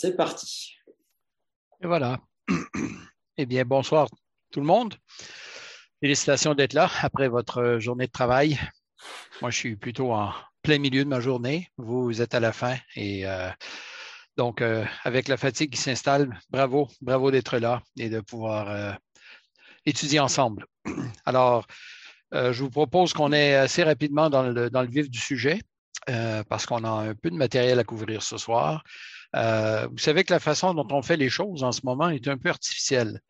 [0.00, 0.76] C'est parti.
[1.82, 2.20] Et voilà.
[3.36, 4.06] Eh bien, bonsoir
[4.52, 4.94] tout le monde.
[6.00, 8.60] Félicitations d'être là après votre journée de travail.
[9.42, 10.32] Moi, je suis plutôt en
[10.62, 11.68] plein milieu de ma journée.
[11.78, 12.76] Vous, êtes à la fin.
[12.94, 13.50] Et euh,
[14.36, 18.92] donc, euh, avec la fatigue qui s'installe, bravo, bravo d'être là et de pouvoir euh,
[19.84, 20.66] étudier ensemble.
[21.24, 21.66] Alors,
[22.30, 25.60] je vous propose qu'on ait assez rapidement dans le, dans le vif du sujet
[26.48, 28.84] parce qu'on a un peu de matériel à couvrir ce soir.
[29.36, 32.28] Euh, vous savez que la façon dont on fait les choses en ce moment est
[32.28, 33.20] un peu artificielle.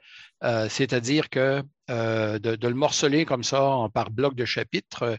[0.45, 5.19] Euh, c'est-à-dire que euh, de, le morceler comme ça par bloc de chapitres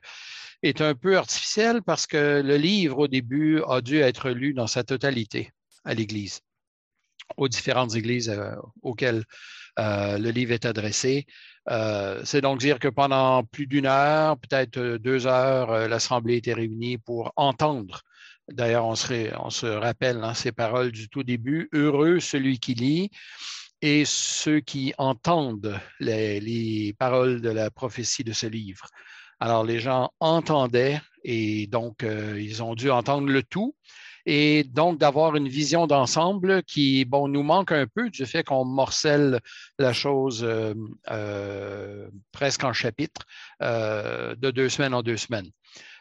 [0.63, 4.67] est un peu artificiel parce que le livre, au début, a dû être lu dans
[4.67, 5.51] sa totalité
[5.83, 6.41] à l'Église,
[7.37, 8.33] aux différentes églises
[8.81, 9.23] auxquelles
[9.77, 11.25] le livre est adressé.
[12.25, 17.31] c'est donc dire que pendant plus d'une heure, peut-être deux heures, l'Assemblée était réunie pour
[17.37, 18.03] entendre
[18.51, 21.69] D'ailleurs, on, se rappelle hein, ces paroles du tout début.
[21.73, 23.11] Heureux celui qui lit
[23.81, 28.87] et ceux qui entendent les, paroles de la prophétie de ce livre.
[29.39, 33.75] Alors, les gens entendaient et donc euh, ils ont dû entendre le tout
[34.25, 38.65] et donc d'avoir une vision d'ensemble qui, bon, nous manque un peu du fait qu'on
[38.65, 39.39] morcelle
[39.79, 40.73] la chose euh,
[41.09, 43.21] euh, presque en chapitre
[43.61, 45.49] de deux semaines en deux semaines.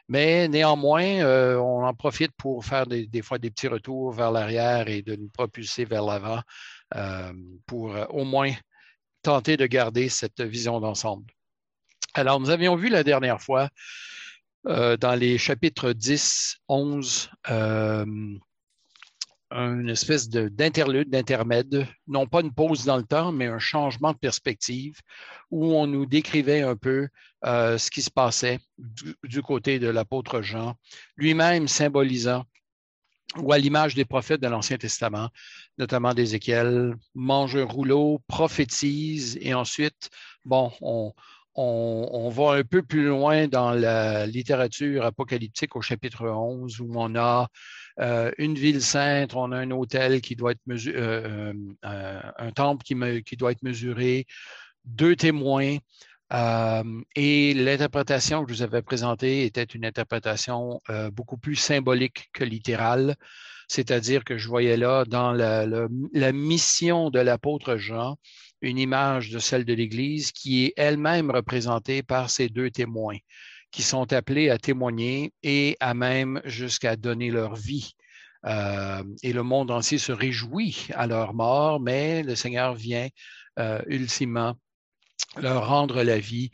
[0.09, 4.89] Mais néanmoins, euh, on en profite pour faire des, fois des petits retours vers l'arrière
[4.89, 6.41] et de nous propulser vers l'avant
[6.95, 7.33] euh,
[7.67, 8.53] pour euh, au moins
[9.23, 11.31] tenter de garder cette vision d'ensemble.
[12.15, 13.69] Alors, nous avions vu la dernière fois
[14.65, 17.31] dans les chapitres 10, 11,
[19.51, 24.19] une espèce d'interlude, d'intermède, non pas une pause dans le temps, mais un changement de
[24.19, 25.01] perspective
[25.51, 27.09] où on nous décrivait un peu
[27.47, 30.75] euh, ce qui se passait du, côté de l'apôtre Jean,
[31.17, 32.45] lui-même symbolisant
[33.37, 35.29] ou à l'image des prophètes de l'Ancien Testament,
[35.77, 40.09] notamment d'Ézéchiel, mange un rouleau, prophétise, et ensuite,
[40.47, 41.13] bon, on,
[41.61, 47.17] on, va un peu plus loin dans la littérature apocalyptique au chapitre 11, où on
[47.17, 47.49] a
[48.01, 51.53] euh, une ville sainte, on a un hôtel qui doit être mesuré, euh,
[51.85, 54.27] euh, un temple qui, doit être mesuré,
[54.85, 55.79] deux témoins.
[57.17, 60.81] et l'interprétation que je vous avais présentée était une interprétation
[61.13, 63.17] beaucoup plus symbolique que littérale,
[63.67, 68.17] c'est-à-dire que je voyais là dans la mission de l'apôtre Jean
[68.61, 73.19] une image de celle de l'Église qui est elle-même représentée par ces deux témoins
[73.71, 77.93] qui sont appelés à témoigner et à même jusqu'à donner leur vie.
[78.47, 83.09] Euh, et le monde entier se réjouit à leur mort, mais le Seigneur vient
[83.59, 84.55] euh, ultimement
[85.37, 86.51] leur rendre la vie,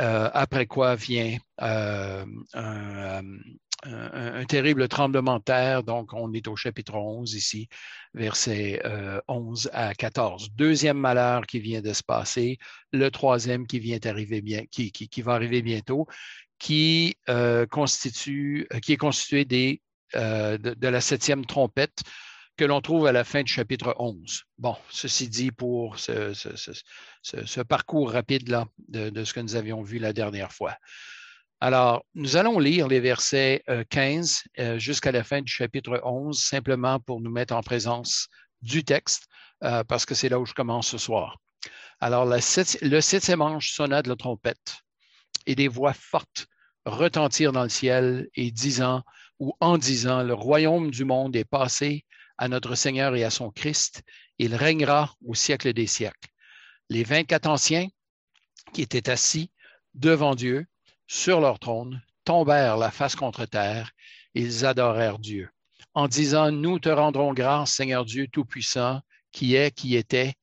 [0.00, 2.24] euh, après quoi vient un,
[3.84, 5.82] un, terrible tremblement de terre.
[5.82, 7.68] Donc, on est au chapitre 11 ici,
[8.14, 8.80] versets
[9.28, 10.50] 11 à 14.
[10.54, 12.58] Deuxième malheur qui vient de se passer,
[12.92, 16.06] le troisième qui vient arriver qui, va arriver bientôt,
[16.58, 19.46] qui, euh, constitue, euh, qui est constitué
[20.14, 22.02] euh, de, la septième trompette
[22.56, 24.44] que l'on trouve à la fin du chapitre 11.
[24.58, 30.14] Bon, ceci dit pour ce, parcours rapide-là de, de, ce que nous avions vu la
[30.14, 30.74] dernière fois.
[31.60, 34.42] Alors, nous allons lire les versets 15
[34.76, 38.28] jusqu'à la fin du chapitre 11, simplement pour nous mettre en présence
[38.60, 39.26] du texte,
[39.60, 41.38] parce que c'est là où je commence ce soir.
[41.98, 44.76] Alors, le septième ange sonna de la trompette
[45.46, 46.46] et des voix fortes
[46.84, 49.02] retentirent dans le ciel et disant
[49.38, 52.04] ou en disant, le royaume du monde est passé
[52.38, 54.02] à notre Seigneur et à son Christ,
[54.38, 56.28] il régnera au siècle des siècles.
[56.90, 57.88] Les vingt-quatre anciens
[58.74, 59.50] qui étaient assis
[59.94, 60.66] devant Dieu
[61.06, 63.92] sur leur trône tombèrent la face contre terre,
[64.34, 65.48] ils adorèrent Dieu,
[65.94, 69.00] en disant, Nous te rendrons grâce, Seigneur Dieu Tout-Puissant,
[69.32, 70.34] qui est, qui était,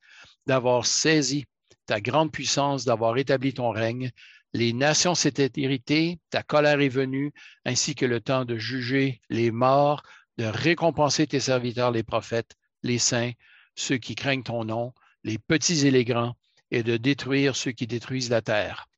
[0.46, 1.44] d'avoir saisi
[1.86, 4.10] ta grande puissance, d'avoir établi ton règne,
[4.52, 7.32] les nations s'étaient irritées, ta colère est venue,
[7.64, 10.02] ainsi que le temps de juger les morts,
[10.38, 13.32] de récompenser tes serviteurs, les prophètes, les saints,
[13.74, 14.94] ceux qui craignent ton nom,
[15.24, 16.36] les petits et les grands,
[16.70, 18.88] et de détruire ceux qui détruisent la terre.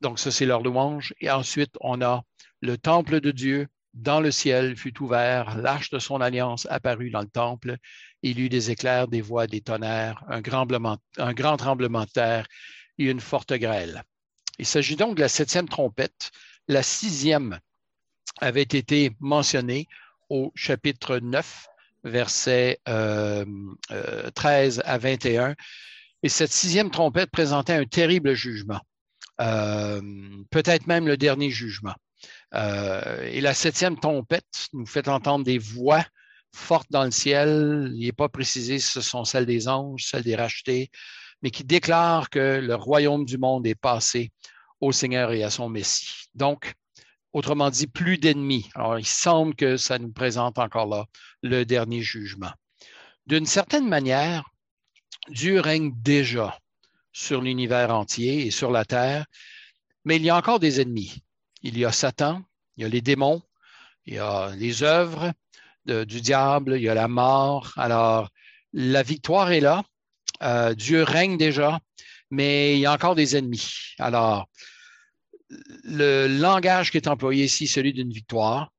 [0.00, 1.14] Donc, ça, c'est leur louange.
[1.20, 2.22] Et ensuite, on a
[2.60, 7.20] le temple de Dieu dans le ciel fut ouvert, l'arche de son alliance apparut dans
[7.20, 7.76] le temple.
[8.22, 10.66] Il eut des éclairs, des voix, des tonnerres, un grand,
[11.56, 12.46] tremblement de terre
[12.98, 14.04] et une forte grêle.
[14.58, 16.30] Il s'agit donc de la septième trompette.
[16.68, 17.58] La sixième
[18.40, 19.88] avait été mentionnée
[20.28, 21.66] au chapitre 9,
[22.04, 23.44] versets 13 euh,
[23.92, 25.54] euh, à 21.
[26.22, 28.80] Et cette sixième trompette présentait un terrible jugement,
[29.38, 31.94] peut-être même le dernier jugement.
[32.52, 36.04] et la septième trompette nous fait entendre des voix
[36.54, 37.92] fortes dans le ciel.
[37.94, 40.90] Il n'est pas précisé si ce sont celles des anges, celles des rachetés,
[41.42, 44.32] mais qui déclarent que le royaume du monde est passé
[44.80, 46.28] au Seigneur et à son Messie.
[46.34, 46.74] Donc,
[47.32, 48.68] autrement dit, plus d'ennemis.
[48.74, 51.06] Alors, il semble que ça nous présente encore là
[51.42, 52.52] le dernier jugement.
[53.26, 54.50] D'une certaine manière,
[55.28, 56.58] Dieu règne déjà
[57.12, 59.26] sur l'univers entier et sur la terre,
[60.04, 61.22] mais il y a encore des ennemis.
[61.62, 62.42] Il y a Satan,
[62.76, 63.42] il y a les démons,
[64.06, 65.32] il y a les œuvres
[65.86, 67.72] du diable, il y a la mort.
[67.76, 68.30] Alors,
[68.72, 69.84] la victoire est là.
[70.42, 71.80] Euh, Dieu règne déjà,
[72.30, 73.94] mais il y a encore des ennemis.
[73.98, 74.48] Alors,
[75.84, 78.70] le langage qui est employé ici, celui d'une victoire,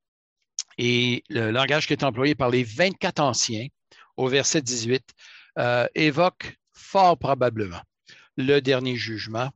[0.78, 3.68] et le langage qui est employé par les 24 anciens
[4.16, 5.04] au verset 18
[5.58, 7.81] euh, évoque fort probablement
[8.39, 9.50] le dernier jugement,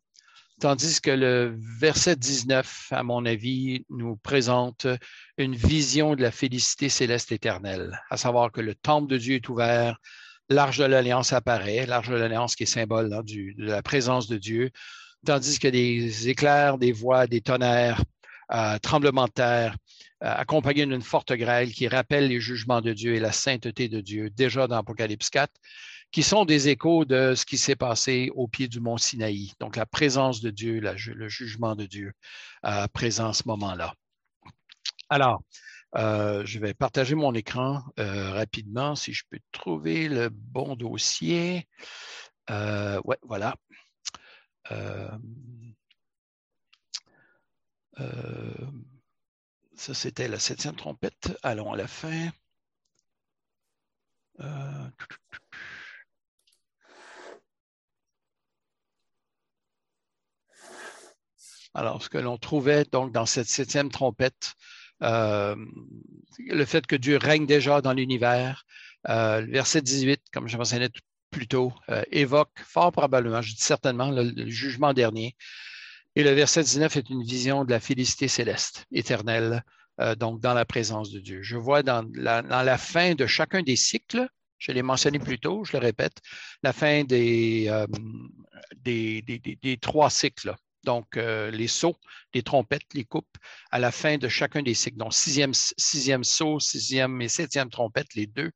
[0.60, 4.86] tandis que le verset 19, à mon avis, nous présente
[5.38, 9.48] une vision de la félicité céleste éternelle, à savoir que le temple de Dieu est
[9.48, 9.98] ouvert,
[10.50, 14.70] l'arche de l'alliance apparaît, l'arche de l'alliance qui est symbole de la présence de Dieu,
[15.26, 18.04] tandis que des éclairs, des voix, des tonnerres,
[18.54, 19.78] euh, tremblements de terre,
[20.24, 24.02] euh, accompagnés d'une forte grêle qui rappelle les jugements de Dieu et la sainteté de
[24.02, 25.50] Dieu, déjà dans Apocalypse 4,
[26.14, 29.52] qui sont des échos de ce qui s'est passé au pied du mont Sinaï.
[29.60, 32.14] Donc la présence de Dieu, le jugement de Dieu
[32.66, 33.94] euh, présent à ce moment-là.
[35.10, 35.44] Alors,
[35.96, 41.68] je vais partager mon écran rapidement si je peux trouver le bon dossier.
[42.50, 43.56] oui, voilà.
[44.72, 45.18] Euh,
[48.00, 48.72] euh,
[49.76, 51.38] ça, c'était la septième trompette.
[51.44, 52.30] Allons à la fin.
[54.40, 54.90] Euh,
[61.74, 64.54] alors, ce que l'on trouvait donc dans cette septième trompette,
[65.02, 68.66] le fait que Dieu règne déjà dans l'univers,
[69.08, 70.90] le verset 18, comme je mentionnais
[71.34, 75.36] plutôt, euh, évoque fort probablement, je dis certainement, le, jugement dernier.
[76.16, 79.64] Et le verset 19 est une vision de la félicité céleste, éternelle,
[80.00, 81.42] euh, donc dans la présence de Dieu.
[81.42, 84.28] Je vois dans la, fin de chacun des cycles,
[84.60, 86.22] je l'ai mentionné plus tôt, je le répète,
[86.62, 87.88] la fin euh,
[88.78, 90.56] des, trois cycles.
[90.84, 91.98] Donc, les sauts,
[92.34, 93.38] les trompettes, les coupes,
[93.72, 94.98] à la fin de chacun des cycles.
[94.98, 98.52] Donc, sixième, sixième saut, sixième et septième trompette, les deux,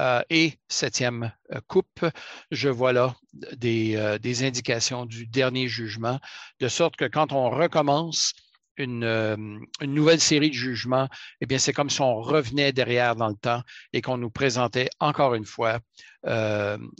[0.00, 2.04] euh, et septième euh, coupe,
[2.50, 6.18] je vois là des, euh, indications du dernier jugement,
[6.58, 8.32] de sorte que quand on recommence
[8.76, 9.04] une,
[9.80, 11.08] une nouvelle série de jugements,
[11.40, 13.62] eh bien, c'est comme si on revenait derrière dans le temps
[13.92, 15.78] et qu'on nous présentait encore une fois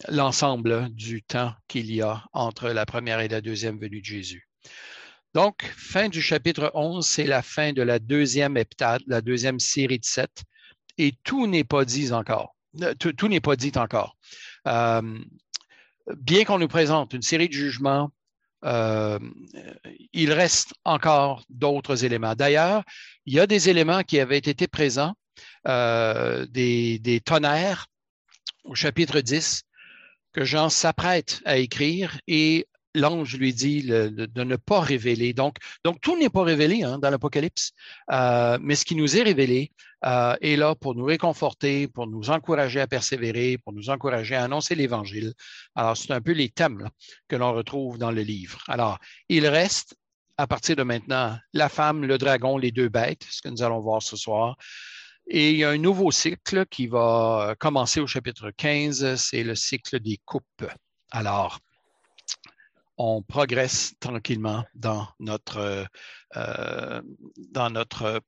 [0.09, 4.47] l'ensemble du temps qu'il y a entre la première et la deuxième venue de Jésus.
[5.35, 9.99] Donc, fin du chapitre 11, c'est la fin de la deuxième heptade, la deuxième série
[9.99, 10.45] de sept,
[10.97, 12.55] et tout n'est pas dit encore
[12.99, 14.17] tout, n'est pas dit encore.
[14.67, 15.19] Euh,
[16.17, 18.11] bien qu'on nous présente une série de jugements,
[18.65, 19.19] euh,
[20.13, 22.35] il reste encore d'autres éléments.
[22.35, 22.83] D'ailleurs,
[23.27, 25.15] il y a des éléments qui avaient été présents,
[25.69, 27.87] euh, des, tonnerres
[28.65, 29.63] au chapitre 10
[30.33, 35.33] que Jean s'apprête à écrire et l'ange lui dit de, ne pas révéler.
[35.33, 35.59] Donc,
[36.01, 37.73] tout n'est pas révélé hein, dans l'Apocalypse,
[38.13, 39.73] euh, mais ce qui nous est révélé
[40.05, 44.45] euh, est là pour nous réconforter, pour nous encourager à persévérer, pour nous encourager à
[44.45, 45.33] annoncer l'Évangile.
[45.75, 46.89] Alors, c'est un peu les thèmes
[47.29, 48.59] que l'on retrouve dans le livre.
[48.69, 48.99] Alors,
[49.29, 49.97] il reste
[50.37, 53.81] à partir de maintenant la femme, le dragon, les deux bêtes, ce que nous allons
[53.81, 54.57] voir ce soir.
[55.27, 59.55] Et il y a un nouveau cycle qui va commencer au chapitre 15, c'est le
[59.55, 60.67] cycle des coupes.
[61.11, 61.61] Alors,
[62.97, 65.87] on progresse tranquillement dans notre,
[66.37, 67.03] euh,
[67.37, 68.23] dans notre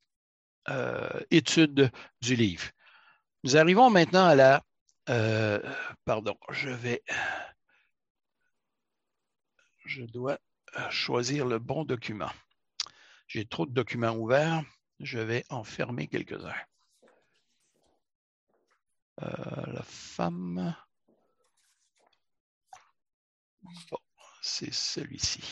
[0.69, 2.71] euh, étude du livre.
[3.45, 4.63] Nous arrivons maintenant à la...
[5.09, 5.61] Euh,
[6.05, 7.03] pardon, je vais...
[9.85, 10.39] Je dois
[10.91, 12.31] choisir le bon document.
[13.29, 14.65] J'ai trop de documents ouverts.
[14.99, 16.55] Je vais en fermer quelques-uns.
[19.19, 20.75] la femme
[24.47, 25.43] c'est celui-ci.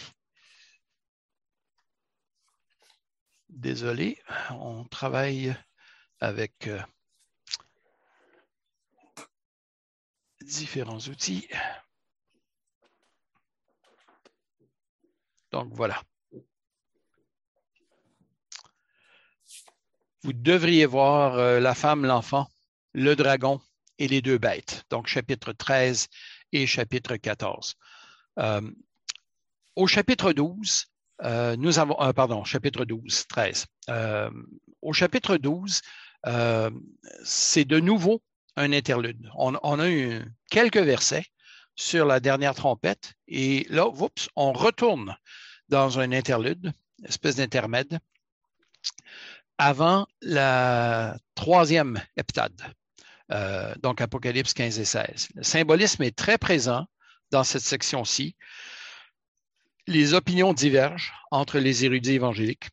[3.49, 4.19] Désolé,
[4.51, 5.55] on travaille
[6.21, 6.81] avec euh,
[10.43, 11.49] différents outils.
[15.51, 16.01] Donc voilà.
[20.23, 22.49] Vous devriez voir euh, la femme, l'enfant,
[22.93, 23.61] le dragon
[23.99, 24.85] et les deux bêtes.
[24.89, 26.09] Donc chapitre 13
[26.53, 27.77] et chapitre 14.
[28.39, 28.61] Euh,
[29.77, 30.87] au chapitre 12,
[31.23, 33.67] euh, nous avons, euh, pardon, chapitre 12, 13.
[34.83, 35.81] au chapitre 12,
[36.27, 36.71] euh,
[37.25, 38.23] c'est de nouveau
[38.57, 39.29] un interlude.
[39.35, 41.25] On, a eu quelques versets
[41.75, 43.87] sur la dernière trompette et là,
[44.37, 45.17] on retourne
[45.69, 46.73] dans un interlude,
[47.05, 47.99] espèce d'intermède,
[49.59, 52.61] avant la troisième heptade,
[53.83, 55.29] donc Apocalypse 15 et 16.
[55.35, 56.87] Le symbolisme est très présent
[57.31, 58.37] dans cette section-ci.
[59.87, 62.71] Les opinions divergent entre les érudits évangéliques.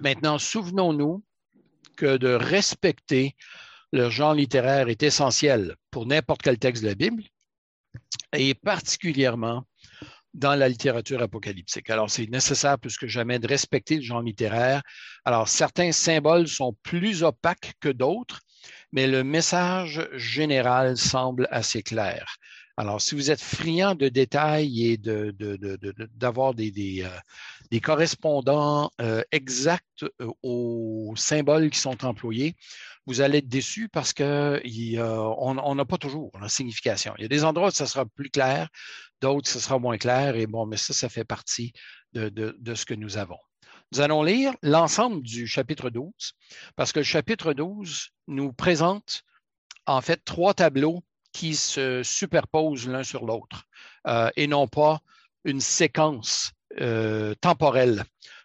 [0.00, 1.24] Maintenant, souvenons-nous
[1.96, 3.34] que de respecter
[3.92, 7.24] le genre littéraire est essentiel pour n'importe quel texte de la Bible
[8.32, 9.64] et particulièrement
[10.34, 11.90] dans la littérature apocalyptique.
[11.90, 14.82] Alors, c'est nécessaire plus que jamais de respecter le genre littéraire.
[15.24, 18.40] Alors, certains symboles sont plus opaques que d'autres,
[18.92, 22.36] mais le message général semble assez clair.
[22.78, 27.08] Alors, si vous êtes friand de détails et d'avoir de, des, euh,
[27.72, 32.54] des, correspondants euh, exacts euh, aux symboles qui sont employés,
[33.04, 37.14] vous allez être déçu parce qu'on n'a pas toujours la signification.
[37.18, 38.68] Il y a des endroits où ça sera plus clair,
[39.20, 41.72] d'autres, ce sera moins clair, et bon, mais ça, ça fait partie
[42.12, 43.38] de ce que nous avons.
[43.90, 46.12] Nous allons lire l'ensemble du chapitre 12,
[46.76, 49.24] parce que le chapitre 12 nous présente
[49.86, 51.02] en fait trois tableaux
[51.38, 53.62] qui se superposent l'un sur l'autre
[54.08, 54.98] euh, et non pas
[55.44, 58.02] une séquence euh, temporelle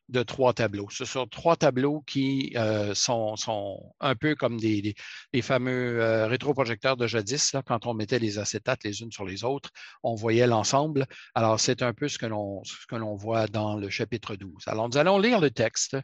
[0.09, 0.87] de trois tableaux.
[0.91, 4.93] Ce sont trois tableaux qui euh, sont, un peu comme des,
[5.33, 9.43] les fameux rétroprojecteurs de jadis, là, quand on mettait les acétates les unes sur les
[9.43, 9.71] autres,
[10.03, 11.07] on voyait l'ensemble.
[11.33, 14.67] Alors, c'est un peu ce que l'on voit dans le chapitre 12.
[14.67, 15.97] Alors, nous allons lire le texte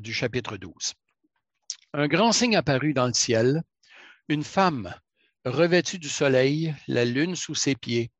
[0.00, 0.72] du chapitre 12.
[1.92, 3.62] Un grand signe apparut dans le ciel,
[4.28, 4.94] une femme
[5.44, 8.10] revêtue du soleil, la lune sous ses pieds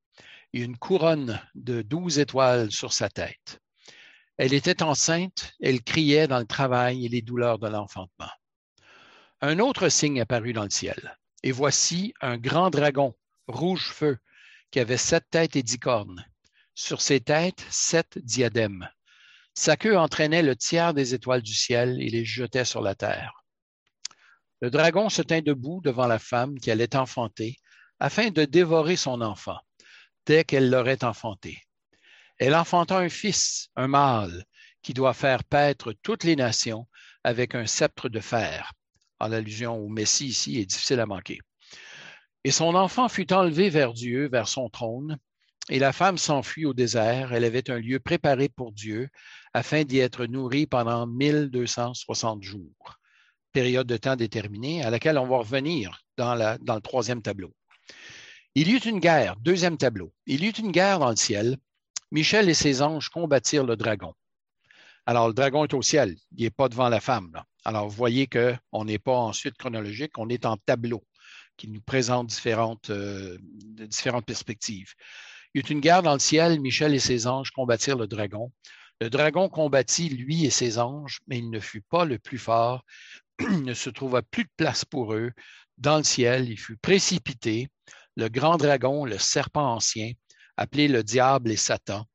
[0.53, 3.61] et une couronne de douze étoiles sur sa tête.
[4.37, 8.31] Elle était enceinte, elle criait dans le travail et les douleurs de l'enfantement.
[9.43, 13.15] Un autre signe apparut dans le ciel, et voici un grand dragon,
[13.47, 14.19] rouge feu,
[14.71, 16.25] qui avait sept têtes et dix cornes.
[16.75, 18.89] Sur ses têtes, sept diadèmes.
[19.55, 23.40] Sa queue entraînait le tiers des étoiles du ciel et les jetait sur la terre.
[24.63, 27.57] Le dragon se tint debout devant la femme qui allait enfanter,
[27.99, 29.59] afin de dévorer son enfant,
[30.27, 31.63] dès qu'elle l'aurait enfanté.
[32.39, 34.45] Elle enfanta un fils, un mâle,
[34.83, 36.87] qui doit faire paître toutes les nations
[37.25, 38.73] avec un sceptre de fer.
[39.19, 41.39] En l'allusion au Messie ici est difficile à manquer.
[42.45, 45.19] Et son enfant fut enlevé vers Dieu, vers son trône,
[45.71, 47.33] et la femme s'enfuit au désert.
[47.33, 49.09] Elle avait un lieu préparé pour Dieu,
[49.55, 53.00] afin d'y être nourrie pendant 1260 jours
[53.53, 57.55] période de temps déterminée, à laquelle on va revenir dans, le troisième tableau.
[58.55, 60.13] Il y eut une guerre, deuxième tableau.
[60.27, 61.57] Il y eut une guerre dans le ciel.
[62.11, 64.15] Michel et ses anges combattirent le dragon.
[65.07, 67.33] Alors, le dragon est au ciel, il n'est pas devant la femme.
[67.65, 71.05] Alors, vous voyez qu'on n'est pas en suite chronologique, on est en tableau
[71.57, 73.39] qui nous présente différentes, euh,
[73.87, 74.95] différentes perspectives.
[75.55, 78.51] Il y eut une guerre dans le ciel, Michel et ses anges combattirent le dragon.
[79.01, 82.85] Le dragon combattit lui et ses anges, mais il ne fut pas le plus fort,
[83.65, 85.33] ne se trouva plus de place pour eux.
[85.79, 87.69] Dans le ciel, il fut précipité.
[88.17, 90.13] Le grand dragon, le serpent ancien,
[90.57, 92.07] appelé le diable et Satan,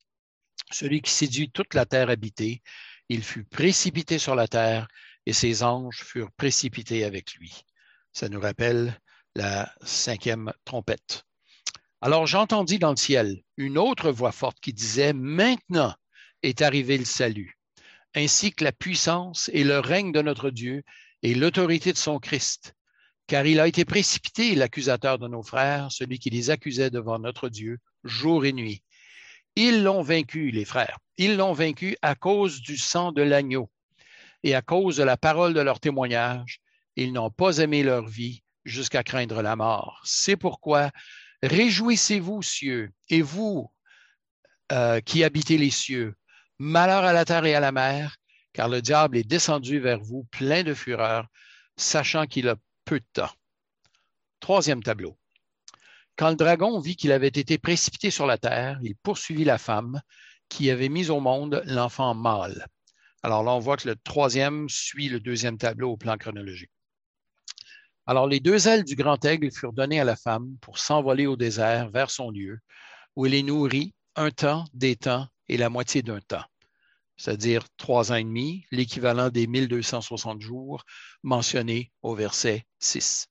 [0.71, 2.61] celui qui séduit toute la terre habitée,
[3.09, 4.87] il fut précipité sur la terre
[5.25, 7.63] et ses anges furent précipités avec lui.
[8.13, 8.99] Ça nous rappelle
[9.35, 11.23] la cinquième trompette.
[12.01, 15.95] Alors j'entendis dans le ciel une autre voix forte qui disait, Maintenant
[16.43, 17.57] est arrivé le salut,
[18.15, 20.83] ainsi que la puissance et le règne de notre Dieu
[21.25, 22.75] et l'autorité de son Christ,
[23.25, 27.49] car il a été précipité, l'accusateur de nos frères, celui qui les accusait devant notre
[27.49, 28.83] Dieu, jour et nuit.
[29.55, 30.99] Ils l'ont vaincu, les frères.
[31.17, 33.71] Ils l'ont vaincu à cause du sang de l'agneau
[34.43, 36.59] et à cause de la parole de leur témoignage.
[36.95, 39.99] Ils n'ont pas aimé leur vie jusqu'à craindre la mort.
[40.03, 40.91] C'est pourquoi
[41.41, 43.71] réjouissez-vous, cieux, et vous
[44.71, 46.13] euh, qui habitez les cieux.
[46.59, 48.15] Malheur à la terre et à la mer,
[48.55, 51.27] car le diable est descendu vers vous plein de fureur,
[51.75, 53.31] sachant qu'il a peu de temps.
[54.39, 55.17] Troisième tableau.
[56.15, 60.01] Quand le dragon vit qu'il avait été précipité sur la terre, il poursuivit la femme
[60.47, 62.65] qui avait mis au monde l'enfant mâle.
[63.23, 66.71] Alors là, on voit que le troisième suit le deuxième tableau au plan chronologique.
[68.05, 71.35] Alors les deux ailes du grand aigle furent données à la femme pour s'envoler au
[71.35, 72.59] désert vers son lieu,
[73.17, 76.45] où elle est nourrie un temps, des temps et la moitié d'un temps
[77.17, 80.83] c'est-à-dire trois ans et demi, l'équivalent des 1260 jours
[81.23, 83.27] mentionnés au verset 6.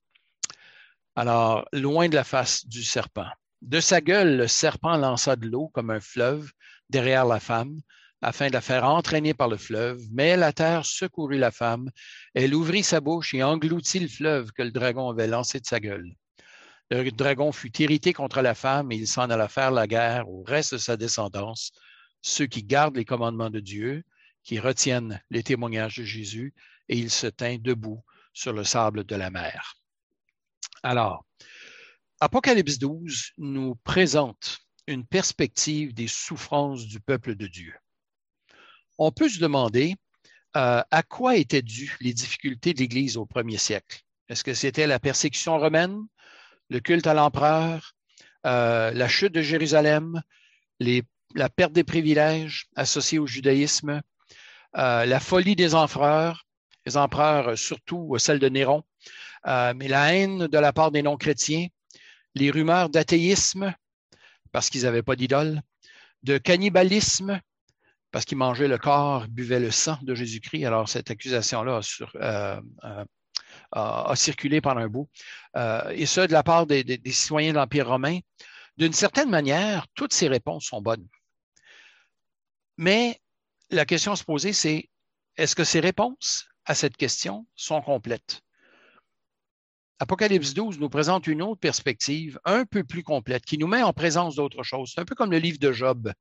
[1.15, 3.27] Alors, loin de la face du serpent.
[3.61, 6.51] De sa gueule, le serpent lança de l'eau comme un fleuve
[6.89, 7.79] derrière la femme,
[8.21, 11.89] afin de la faire entraîner par le fleuve, mais la terre secourut la femme.
[12.33, 15.79] Elle ouvrit sa bouche et engloutit le fleuve que le dragon avait lancé de sa
[15.79, 16.15] gueule.
[16.91, 20.43] Le dragon fut irrité contre la femme et il s'en alla faire la guerre au
[20.43, 21.71] reste de sa descendance,
[22.25, 24.03] ceux qui gardent les commandements de Dieu,
[24.43, 26.55] qui retiennent les témoignages de Jésus,
[26.89, 28.03] et il se tint debout
[28.33, 29.75] sur le sable de la mer.
[30.81, 31.23] Alors,
[32.19, 37.75] Apocalypse 12 nous présente une perspective des souffrances du peuple de Dieu.
[38.97, 39.95] On peut se demander
[40.57, 44.01] euh, à quoi étaient dues les difficultés de l'Église au premier siècle?
[44.29, 46.01] Est-ce que c'était la persécution romaine,
[46.71, 47.93] le culte à l'empereur,
[48.47, 50.21] euh, la chute de Jérusalem,
[51.35, 54.01] la perte des privilèges associés au judaïsme,
[54.77, 56.45] euh, la folie des empereurs,
[56.85, 58.83] les empereurs surtout celle de Néron,
[59.45, 61.67] mais la haine de la part des non-chrétiens,
[62.33, 63.73] les rumeurs d'athéisme,
[64.51, 65.61] parce qu'ils n'avaient pas d'idole,
[66.23, 67.39] de cannibalisme,
[68.11, 70.65] parce qu'ils mangeaient le corps, buvaient le sang de Jésus-Christ.
[70.65, 71.81] Alors, cette accusation-là
[72.21, 72.61] a,
[73.75, 75.09] euh, circulé pendant un bout.
[75.57, 78.19] Euh, et ce, de la part des, citoyens de l'Empire romain.
[78.77, 81.05] D'une certaine manière, toutes ces réponses sont bonnes.
[82.77, 83.21] Mais
[83.69, 84.89] la question à se poser, c'est
[85.37, 88.41] est-ce que ces réponses à cette question sont complètes?
[89.99, 93.93] Apocalypse 12 nous présente une autre perspective un peu plus complète qui nous met en
[93.93, 94.91] présence d'autre chose.
[94.93, 96.11] C'est un peu comme le livre de Job,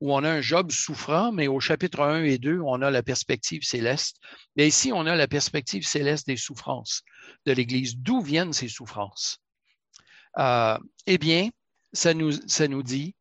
[0.00, 3.02] où on a un Job souffrant, mais au chapitre 1 et 2, on a la
[3.02, 4.18] perspective céleste.
[4.56, 7.02] Mais ici, on a la perspective céleste des souffrances
[7.46, 7.96] de l'Église.
[7.96, 9.38] D'où viennent ces souffrances?
[10.38, 11.50] Euh, eh bien,
[11.92, 13.16] ça nous, ça nous dit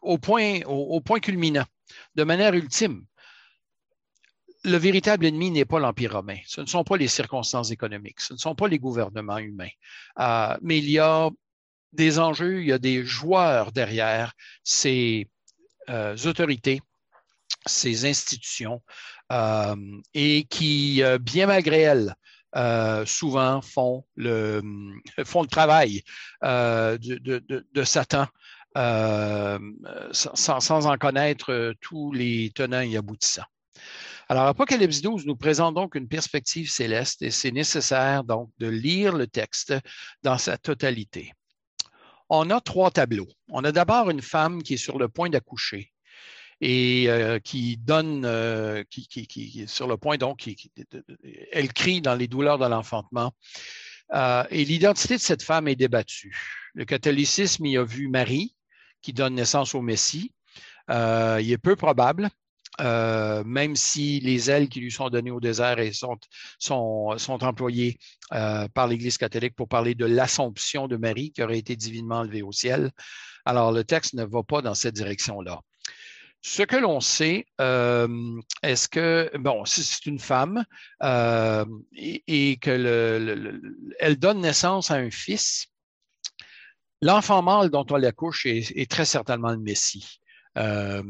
[0.00, 1.66] qu'au point, au point culminant,
[2.14, 3.04] de manière ultime,
[4.64, 6.38] le véritable ennemi n'est pas l'Empire romain.
[6.46, 9.68] Ce ne sont pas les circonstances économiques, ce ne sont pas les gouvernements humains.
[10.18, 11.30] Euh, mais il y a
[11.92, 14.32] des enjeux, il y a des joueurs derrière
[14.64, 15.28] ces
[15.88, 16.80] euh, autorités,
[17.66, 18.82] ces institutions,
[19.32, 19.76] euh,
[20.14, 22.14] et qui, bien malgré elles,
[23.06, 24.62] souvent font le,
[25.24, 26.02] font le travail
[26.42, 28.26] de, Satan
[28.74, 33.46] sans, sans, en connaître tous les tenants et aboutissants.
[34.30, 39.14] Alors, Apocalypse 12 nous présente donc une perspective céleste et c'est nécessaire donc de lire
[39.16, 39.72] le texte
[40.22, 41.32] dans sa totalité.
[42.28, 43.28] On a trois tableaux.
[43.48, 45.92] On a d'abord une femme qui est sur le point d'accoucher
[46.60, 50.70] et euh, qui donne, euh, qui, qui, est sur le point, donc, qui,
[51.52, 53.32] elle crie dans les douleurs de l'enfantement.
[54.12, 56.36] Euh, et l'identité de cette femme est débattue.
[56.74, 58.54] Le catholicisme y a vu Marie,
[59.02, 60.32] qui donne naissance au Messie.
[60.88, 62.30] il est peu probable
[62.80, 66.16] euh, même si les ailes qui lui sont données au désert sont,
[66.58, 67.98] sont, sont employées
[68.32, 72.42] euh, par l'Église catholique pour parler de l'Assomption de Marie qui aurait été divinement enlevée
[72.42, 72.90] au ciel.
[73.44, 75.60] Alors, le texte ne va pas dans cette direction-là.
[76.40, 80.64] Ce que l'on sait, euh, est-ce que, bon, c'est une femme
[81.02, 83.60] et, et, que le,
[83.98, 85.66] elle donne naissance à un fils,
[87.02, 90.20] l'enfant mâle dont on l'accouche est, est très certainement le Messie.
[90.56, 91.02] Euh,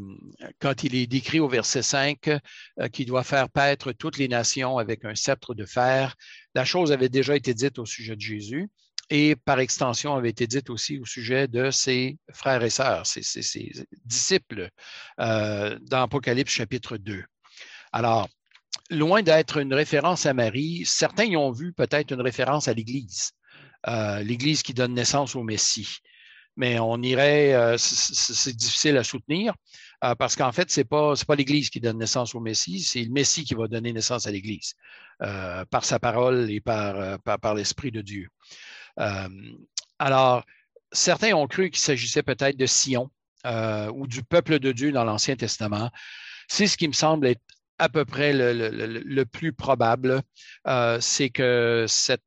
[0.59, 4.77] quand il est décrit au verset 5 euh, qu'il doit faire paître toutes les nations
[4.77, 6.15] avec un sceptre de fer,
[6.53, 8.69] la chose avait déjà été dite au sujet de Jésus
[9.09, 13.21] et par extension avait été dite aussi au sujet de ses frères et sœurs, ses,
[14.05, 14.69] disciples
[15.19, 17.23] euh, dans Apocalypse chapitre 2.
[17.91, 18.29] Alors,
[18.91, 23.31] loin d'être une référence à Marie, certains y ont vu peut-être une référence à l'Église,
[23.87, 25.99] l'Église qui donne naissance au Messie
[26.59, 29.55] mais on irait, euh, c'est difficile à soutenir
[30.03, 33.11] euh, parce qu'en fait, ce n'est pas, l'Église qui donne naissance au Messie, c'est le
[33.11, 34.73] Messie qui va donner naissance à l'Église
[35.23, 38.27] euh, par sa parole et par, par, l'Esprit de Dieu.
[39.99, 40.43] alors,
[40.91, 43.09] certains ont cru qu'il s'agissait peut-être de Sion
[43.45, 45.89] ou du peuple de Dieu dans l'Ancien Testament.
[46.49, 47.41] C'est ce qui me semble être
[47.79, 50.21] à peu près le, plus probable,
[50.67, 52.21] euh, c'est que cette,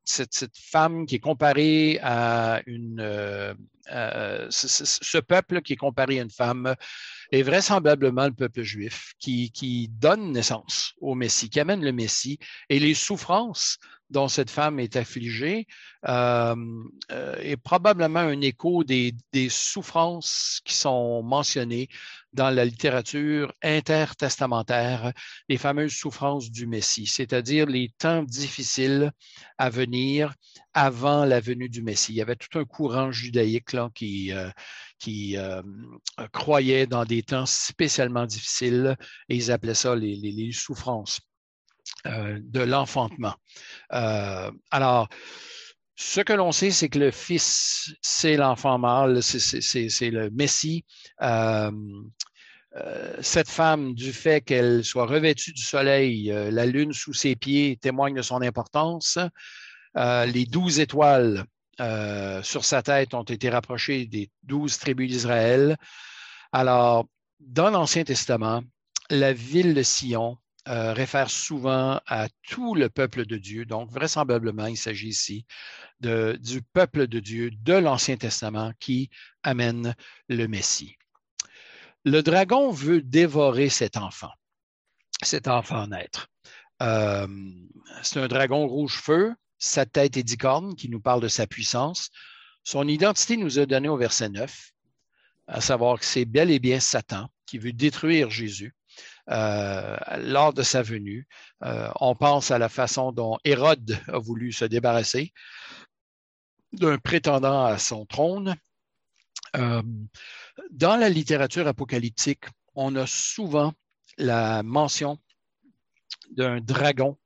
[0.55, 3.01] femme qui est comparée à une...
[3.01, 3.55] Euh,
[3.91, 6.77] euh, ce, peuple qui est comparé à une femme
[7.33, 12.39] est vraisemblablement le peuple juif qui, donne naissance au Messie, qui amène le Messie,
[12.71, 15.67] et les souffrances dont cette femme est affligée
[16.07, 19.15] est probablement un écho des,
[19.51, 21.89] souffrances qui sont mentionnées
[22.33, 25.13] dans la littérature intertestamentaire,
[25.49, 29.13] les fameuses souffrances du Messie, c'est-à-dire les temps difficiles
[29.59, 30.35] à venir
[30.75, 32.13] avant la venue du Messie.
[32.13, 34.49] Il y avait tout un courant judaïque qui, euh,
[34.99, 35.37] qui
[36.33, 38.97] croyait dans des temps spécialement difficiles
[39.29, 41.21] et ils appelaient ça les souffrances.
[42.07, 43.35] Euh, de l'enfantement.
[43.93, 45.09] Euh, alors,
[45.95, 50.85] ce que l'on sait, c'est que le Fils, c'est l'enfant mâle, c'est le Messie.
[51.21, 51.71] Euh,
[53.21, 58.15] cette femme, du fait qu'elle soit revêtue du soleil, la lune sous ses pieds témoigne
[58.15, 59.19] de son importance.
[59.95, 61.45] les douze étoiles
[62.43, 65.77] sur sa tête ont été rapprochées des douze tribus d'Israël.
[66.53, 67.07] Alors,
[67.41, 68.63] dans l'Ancien Testament,
[69.11, 73.65] la ville de Sion euh, réfère souvent à tout le peuple de Dieu.
[73.65, 75.45] Donc, vraisemblablement, il s'agit ici
[76.01, 79.11] du peuple de Dieu de l'Ancien Testament qui
[79.43, 79.95] amène
[80.29, 80.97] le Messie.
[82.05, 84.33] Le dragon veut dévorer cet enfant,
[85.23, 86.29] cet enfant naître.
[86.83, 87.29] Euh,
[88.03, 92.11] c'est un dragon rouge-feu, sa tête est dicorne qui nous parle de sa puissance.
[92.65, 94.73] Son identité nous est donnée au verset 9,
[95.47, 98.75] à savoir que c'est bel et bien Satan qui veut détruire Jésus.
[99.31, 101.29] Euh, lors de sa venue.
[101.63, 105.33] Euh, on pense à la façon dont Hérode a voulu se débarrasser
[106.73, 108.57] d'un prétendant à son trône.
[109.57, 109.83] Euh,
[110.73, 113.73] dans la littérature apocalyptique, on a souvent
[114.19, 115.19] la mention
[116.33, 117.17] d'un dragon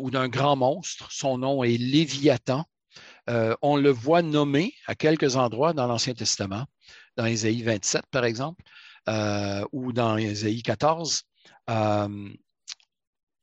[0.00, 1.12] ou d'un grand monstre.
[1.12, 2.64] Son nom est Léviathan.
[3.26, 6.64] on le voit nommé à quelques endroits dans l'Ancien Testament,
[7.16, 8.62] dans Ésaïe 27 par exemple.
[9.08, 11.22] Euh, ou dans Ésaïe 14.
[11.70, 12.28] Euh,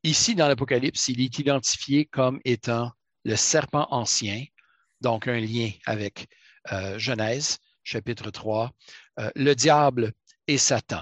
[0.04, 2.92] ici, dans l'Apocalypse, il est identifié comme étant
[3.24, 4.44] le serpent ancien,
[5.02, 6.28] donc un lien avec
[6.72, 8.72] euh, Genèse, chapitre 3,
[9.36, 10.14] le diable
[10.48, 11.02] et Satan.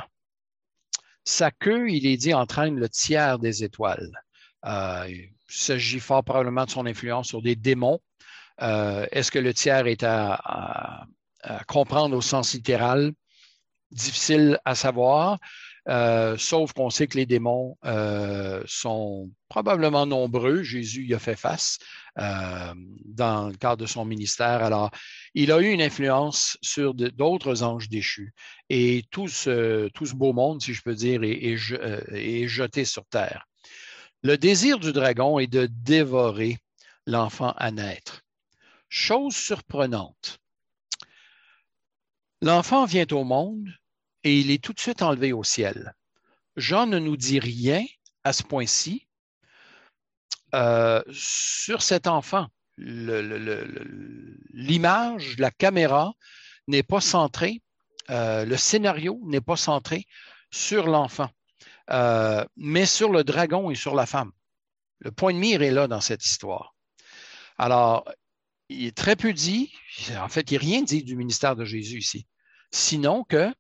[1.26, 4.12] Sa queue, il est dit, entraîne le tiers des étoiles.
[4.66, 8.00] il s'agit fort probablement de son influence sur des démons.
[8.60, 11.06] Est-ce que le tiers est à
[11.68, 13.14] comprendre au sens littéral?
[13.94, 15.40] Difficile à savoir,
[15.90, 20.64] euh, sauf qu'on sait que les démons euh, sont probablement nombreux.
[20.64, 21.78] Jésus y a fait face
[22.20, 22.74] euh,
[23.06, 24.64] dans le cadre de son ministère.
[24.64, 24.92] Alors,
[25.34, 28.34] il a eu une influence sur d'autres anges déchus.
[28.70, 31.58] Et tout ce, tout ce, beau monde, si je peux dire, est,
[32.14, 33.46] est jeté sur terre.
[34.22, 36.58] Le désir du dragon est de dévorer
[37.06, 38.22] l'enfant à naître.
[38.88, 40.40] Chose surprenante.
[42.42, 43.68] L'enfant vient au monde
[44.24, 45.96] et il est tout de suite enlevé au ciel.
[46.56, 47.84] Jean ne nous dit rien
[48.24, 49.08] à ce point-ci
[50.54, 52.48] euh, sur cet enfant.
[52.78, 53.78] L'image,
[55.38, 56.14] la caméra
[56.68, 57.62] n'est pas centrée,
[58.10, 60.06] euh, le scénario n'est pas centré
[60.52, 61.30] sur l'enfant,
[61.92, 64.32] euh, mais sur le dragon et sur la femme.
[65.00, 66.76] Le point de mire est là dans cette histoire.
[67.58, 68.06] Alors,
[68.70, 69.74] il est très peu dit,
[70.18, 72.26] en fait, il a rien dit du ministère de Jésus ici,
[72.72, 73.54] sinon que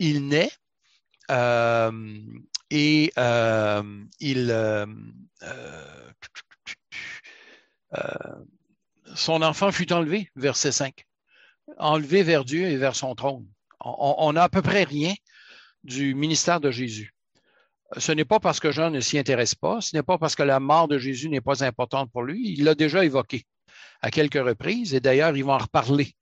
[0.00, 0.50] il naît
[1.30, 1.92] euh,
[2.70, 3.82] et euh,
[4.18, 4.86] il, euh,
[9.14, 11.04] son enfant fut enlevé, verset 5,
[11.78, 13.46] enlevé vers Dieu et vers son trône.
[13.80, 15.14] On n'a à peu près rien
[15.84, 17.14] du ministère de Jésus.
[17.96, 20.42] Ce n'est pas parce que Jean ne s'y intéresse pas, ce n'est pas parce que
[20.42, 22.52] la mort de Jésus n'est pas importante pour lui.
[22.52, 23.44] Il l'a déjà évoqué
[24.00, 26.14] à quelques reprises et d'ailleurs, il va en reparler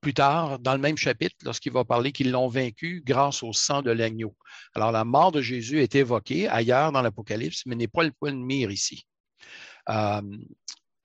[0.00, 3.82] plus tard, dans le même chapitre, lorsqu'il va parler qu'ils l'ont vaincu grâce au sang
[3.82, 4.34] de l'agneau.
[4.74, 8.32] Alors, la mort de Jésus est évoquée ailleurs dans l'Apocalypse, mais n'est pas le point
[8.32, 9.06] de mire ici.
[9.88, 10.22] Euh,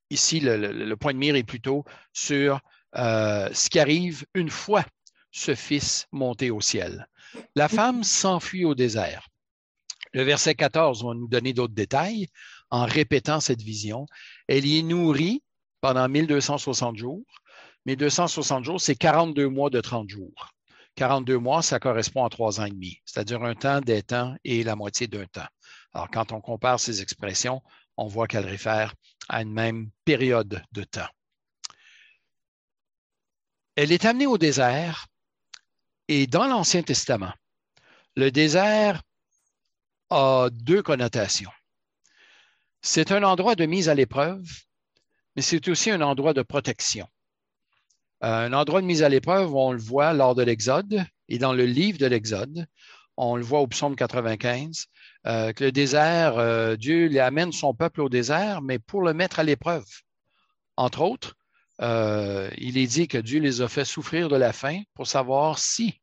[0.09, 2.59] ici, le, point de mire est plutôt sur
[2.95, 4.85] euh, ce qui arrive une fois
[5.31, 7.07] ce Fils monté au ciel.
[7.55, 9.27] La femme s'enfuit au désert.
[10.13, 12.27] Le verset 14 va nous donner d'autres détails
[12.69, 14.05] en répétant cette vision.
[14.47, 15.41] Elle y est nourrie
[15.81, 17.25] pendant 1260 jours.
[17.85, 20.53] 1260 jours, c'est 42 mois de 30 jours.
[20.95, 24.63] 42 mois, ça correspond à trois ans et demi, c'est-à-dire un temps, des temps et
[24.63, 25.47] la moitié d'un temps.
[25.93, 27.61] Alors, quand on compare ces expressions,
[27.97, 28.93] on voit qu'elles réfèrent
[29.29, 31.07] à une même période de temps.
[33.75, 35.07] Elle est amenée au désert
[36.07, 37.33] et dans l'Ancien Testament,
[38.15, 39.01] le désert
[40.09, 41.51] a deux connotations.
[42.81, 44.43] C'est un endroit de mise à l'épreuve,
[45.35, 47.07] mais c'est aussi un endroit de protection.
[48.23, 51.53] Euh, un endroit de mise à l'épreuve, on le voit lors de l'Exode et dans
[51.53, 52.65] le livre de l'Exode.
[53.17, 54.85] On le voit au psaume 95,
[55.27, 59.39] euh, que le désert, euh, Dieu amène son peuple au désert, mais pour le mettre
[59.39, 59.85] à l'épreuve.
[60.77, 61.35] Entre autres,
[61.79, 65.99] il est dit que Dieu les a fait souffrir de la faim pour savoir si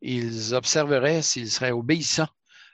[0.00, 2.28] ils observeraient, s'ils seraient obéissants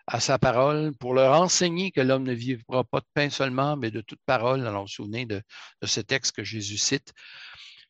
[0.07, 3.90] à sa parole, pour leur enseigner que l'homme ne vivra pas de pain seulement, mais
[3.90, 4.66] de toute parole.
[4.66, 5.42] Alors, vous vous souvenez de
[5.85, 7.12] ce texte que Jésus cite.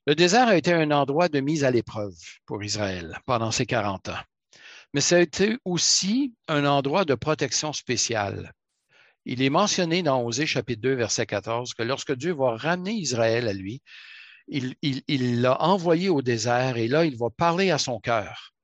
[0.09, 2.17] Le désert a été un endroit de mise à l'épreuve
[2.47, 4.23] pour Israël pendant ces 40 ans.
[4.95, 8.55] Mais ça a été aussi un endroit de protection spéciale.
[9.27, 13.49] Il est mentionné dans Osée chapitre 2, verset 14, que lorsque Dieu va ramener Israël
[13.49, 13.83] à lui,
[14.49, 18.55] il l'a envoyé au désert et là, il va parler à son cœur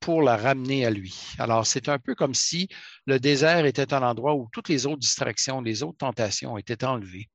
[0.00, 1.14] pour la ramener à lui.
[1.38, 2.66] Alors, c'est un peu comme si
[3.04, 7.28] le désert était un endroit où toutes les autres distractions, les autres tentations étaient enlevées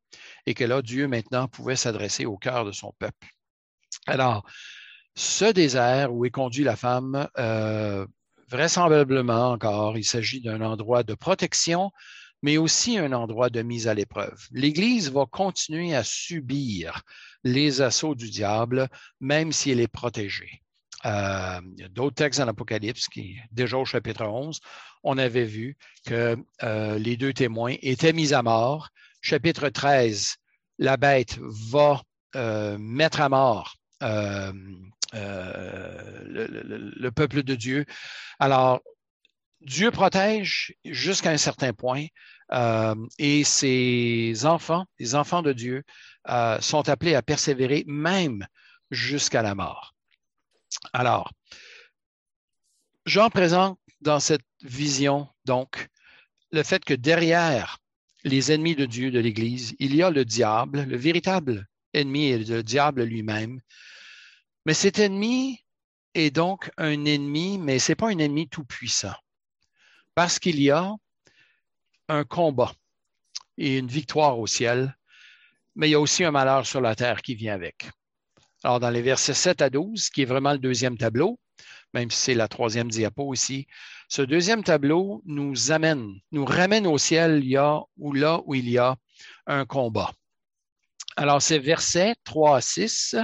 [0.48, 3.28] et que là, Dieu maintenant pouvait s'adresser au cœur de son peuple.
[4.08, 4.44] Alors,
[5.16, 8.06] ce désert où est conduite la femme, euh,
[8.50, 11.92] vraisemblablement encore, il s'agit d'un endroit de protection,
[12.42, 14.48] mais aussi un endroit de mise à l'épreuve.
[14.52, 17.04] L'Église va continuer à subir
[17.44, 20.62] les assauts du diable, même si elle est protégée.
[21.06, 24.60] Euh, d'autres textes dans l'Apocalypse, qui, déjà au chapitre 11,
[25.04, 28.90] on avait vu que euh, les deux témoins étaient mis à mort.
[29.22, 30.38] Chapitre 13,
[30.80, 32.02] la bête va
[32.80, 34.72] mettre à mort le,
[37.12, 37.86] peuple de Dieu.
[38.40, 38.82] Alors,
[39.62, 42.06] Dieu protège jusqu'à un certain point
[43.18, 45.84] et ses enfants, les enfants de Dieu,
[46.60, 48.46] sont appelés à persévérer même
[48.92, 49.96] jusqu'à la mort.
[50.92, 51.32] Alors,
[53.06, 55.90] Jean présente dans cette vision, donc,
[56.52, 57.80] le fait que derrière
[58.24, 62.50] les ennemis de Dieu, de l'Église, il y a le diable, le véritable ennemi est
[62.50, 63.62] le diable lui-même.
[64.66, 65.64] Mais cet ennemi
[66.14, 69.16] est donc un ennemi, mais ce n'est pas un ennemi tout-puissant,
[70.16, 70.94] parce qu'il y a
[72.10, 72.72] un combat
[73.58, 74.98] et une victoire au ciel,
[75.76, 77.90] mais il y a aussi un malheur sur la terre qui vient avec.
[78.64, 81.40] Alors, dans les versets 7 à 12, qui est vraiment le deuxième tableau,
[81.94, 83.68] même si c'est la troisième diapo ici,
[84.08, 88.56] ce deuxième tableau nous amène, nous ramène au ciel il y a, ou là où
[88.56, 88.96] il y a
[89.48, 90.12] un combat.
[91.16, 93.16] Alors, ces versets 3 à 6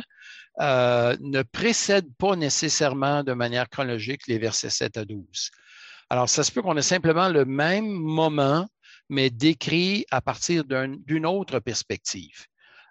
[0.59, 5.51] euh, ne précèdent pas nécessairement de manière chronologique les versets 7 à 12.
[6.09, 8.67] Alors, ça se peut qu'on ait simplement le même moment,
[9.09, 12.47] mais décrit à partir d'une autre perspective.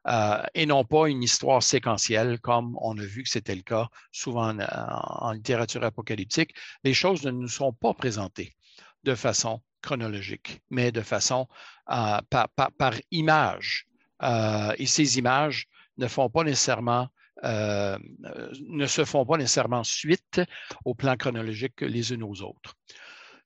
[0.07, 3.89] Euh, et non pas une histoire séquentielle comme on a vu que c'était le cas
[4.11, 6.55] souvent en, littérature apocalyptique.
[6.85, 8.57] Les choses ne nous sont pas présentées
[9.05, 11.47] de façon chronologique, mais de façon
[11.91, 13.87] euh, par, image.
[14.23, 17.09] Euh, et ces images nécessairement
[17.43, 20.41] ne se font pas nécessairement suite
[20.85, 22.75] au plan chronologique les unes aux autres.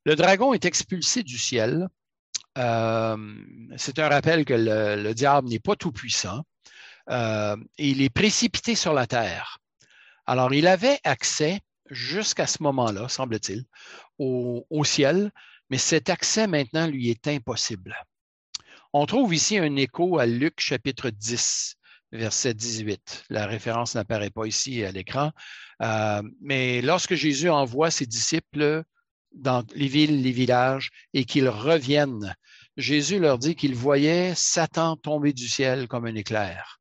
[0.05, 1.89] Le dragon est expulsé du ciel.
[2.57, 6.43] c'est un rappel que le diable n'est pas tout puissant.
[7.11, 9.59] Euh, il est précipité sur la terre.
[10.27, 13.65] Alors, il avait accès jusqu'à ce moment-là, semble-t-il,
[14.19, 15.33] au, ciel,
[15.69, 17.97] mais cet accès maintenant lui est impossible.
[18.93, 21.77] On trouve ici un écho à Luc chapitre 10,
[22.13, 23.25] verset 18.
[23.31, 25.33] La référence n'apparaît pas ici à l'écran,
[25.81, 28.83] euh, mais lorsque Jésus envoie ses disciples
[29.33, 32.35] dans les villes, les villages, et qu'ils reviennent,
[32.77, 36.79] Jésus leur dit qu'il voyait Satan tomber du ciel comme un éclair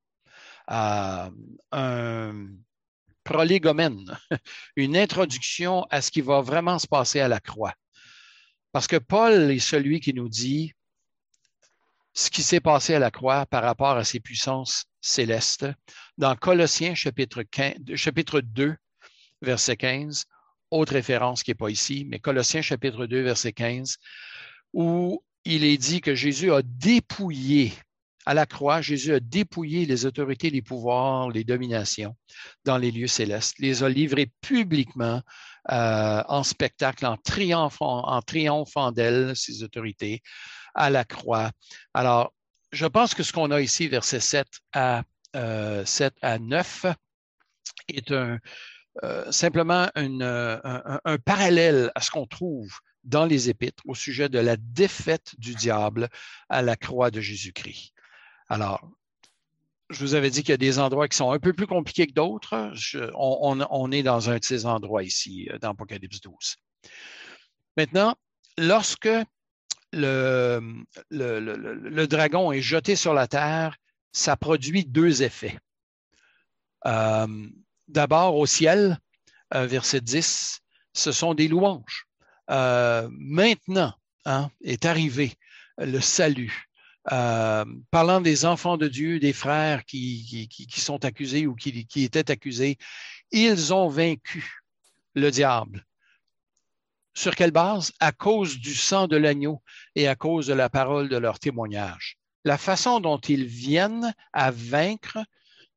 [0.68, 2.48] un
[3.24, 4.18] prolégomène,
[4.76, 7.74] une introduction à ce qui va vraiment se passer à la croix.
[8.72, 10.74] Parce que Paul est celui qui nous dit
[12.14, 15.66] ce qui s'est passé à la croix par rapport à ses puissances célestes.
[16.18, 18.76] Dans Colossiens chapitre, 15, chapitre 2,
[19.42, 20.26] verset 15,
[20.72, 23.98] autre référence qui n'est pas ici, mais Colossiens chapitre 2, verset 15,
[24.74, 27.74] où il est dit que Jésus a dépouillé
[28.26, 32.16] à la croix, Jésus a dépouillé les autorités, les pouvoirs, les dominations
[32.66, 35.22] dans les lieux célestes, les a livrés publiquement
[35.72, 40.22] euh, en spectacle, en triomphant, en triomphant d'elles, ces autorités,
[40.76, 41.52] à la croix.
[41.94, 42.34] Alors,
[42.72, 45.04] je pense que ce qu'on a ici, versets 7 à,
[45.34, 45.84] 7 euh,
[46.22, 46.86] à 9,
[47.90, 48.38] est euh,
[49.32, 52.72] simplement un, parallèle à ce qu'on trouve
[53.04, 56.10] dans les Épîtres au sujet de la défaite du diable
[56.50, 57.94] à la croix de Jésus-Christ.
[58.48, 58.88] Alors,
[59.90, 62.08] je vous avais dit qu'il y a des endroits qui sont un peu plus compliqués
[62.08, 62.74] que d'autres.
[63.16, 66.56] On, est dans un de ces endroits ici, euh, dans Apocalypse 12.
[67.78, 68.16] Maintenant,
[68.58, 69.10] lorsque
[69.94, 70.86] le,
[72.06, 73.78] dragon est jeté sur la terre,
[74.12, 75.58] ça produit deux effets.
[76.86, 77.48] Euh,
[77.88, 78.98] d'abord, au ciel,
[79.54, 80.62] euh, verset 10,
[80.94, 82.08] ce sont des louanges.
[82.48, 83.94] maintenant
[84.26, 85.34] hein, est arrivé
[85.78, 86.70] le salut,
[87.12, 92.30] euh, parlant des enfants de Dieu, des frères qui, sont accusés ou qui, qui, étaient
[92.30, 92.78] accusés,
[93.32, 94.62] ils ont vaincu
[95.16, 95.86] le diable.
[97.14, 97.92] Sur quelle base?
[98.00, 99.62] À cause du sang de l'agneau
[99.96, 102.18] et à cause de la parole de leur témoignage.
[102.46, 105.20] La façon dont ils viennent à vaincre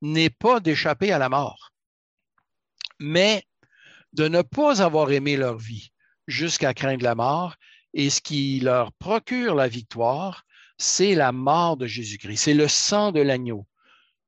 [0.01, 1.73] n'est pas d'échapper à la mort,
[3.01, 3.45] mais
[4.13, 5.91] de ne pas avoir aimé leur vie
[6.27, 7.57] jusqu'à craindre la mort
[7.93, 10.45] et ce qui leur procure la victoire,
[10.79, 13.67] c'est la mort de Jésus-Christ, c'est le sang de l'agneau.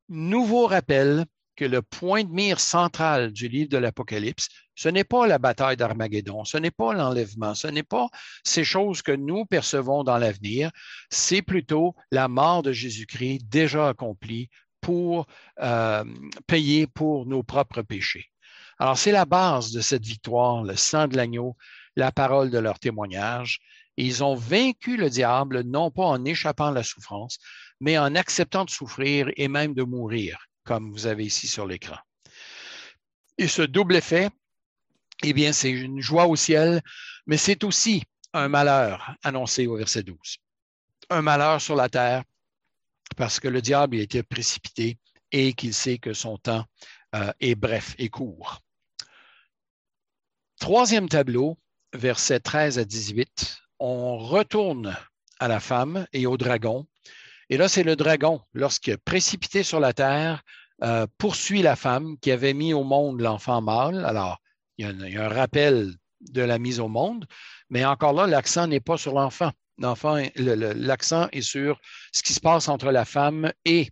[0.09, 1.25] Nouveau rappel
[1.57, 5.77] que le point de mire central du livre de l'Apocalypse, Ce n'est pas la bataille
[5.77, 8.09] d'Armageddon, ce n'est pas l'enlèvement, ce n'est pas
[8.45, 10.71] ces choses que nous percevons dans l'avenir,
[11.11, 14.51] c'est plutôt la mort de Jésus-Christ déjà accomplie
[14.83, 15.27] pour
[15.61, 16.05] euh,
[16.47, 18.27] payer pour nos propres péchés.
[18.79, 21.57] Alors c'est la base de cette victoire, le sang de l'agneau,
[21.97, 23.61] la parole de leur témoignage.
[23.97, 27.39] Ils ont vaincu le diable, non pas en échappant à la souffrance,
[27.81, 31.97] mais en acceptant de souffrir et même de mourir, comme vous avez ici sur l'écran.
[33.39, 34.29] Et ce double effet
[35.23, 36.83] eh bien, c'est une joie au ciel,
[37.27, 38.03] mais c'est aussi
[38.33, 40.19] un malheur annoncé au verset 12.
[41.11, 42.23] Un malheur sur la terre
[43.17, 44.99] parce que le diable a été précipité
[45.33, 46.65] et qu'il sait que son temps
[47.15, 48.61] euh, est bref et court.
[50.61, 51.59] Troisième tableau,
[51.93, 54.97] versets 13 à 18, on retourne
[55.39, 56.87] à la femme et au dragon.
[57.51, 60.43] Et là, c'est le dragon, lorsque précipité sur la terre,
[60.83, 64.05] euh, poursuit la femme qui avait mis au monde l'enfant mâle.
[64.05, 64.39] Alors,
[64.79, 67.27] il y, a un, rappel de la mise au monde,
[67.71, 69.53] mais encore là, l'accent n'est pas sur l'enfant.
[69.79, 71.81] L'enfant, l'accent est sur
[72.13, 73.91] ce qui se passe entre la femme et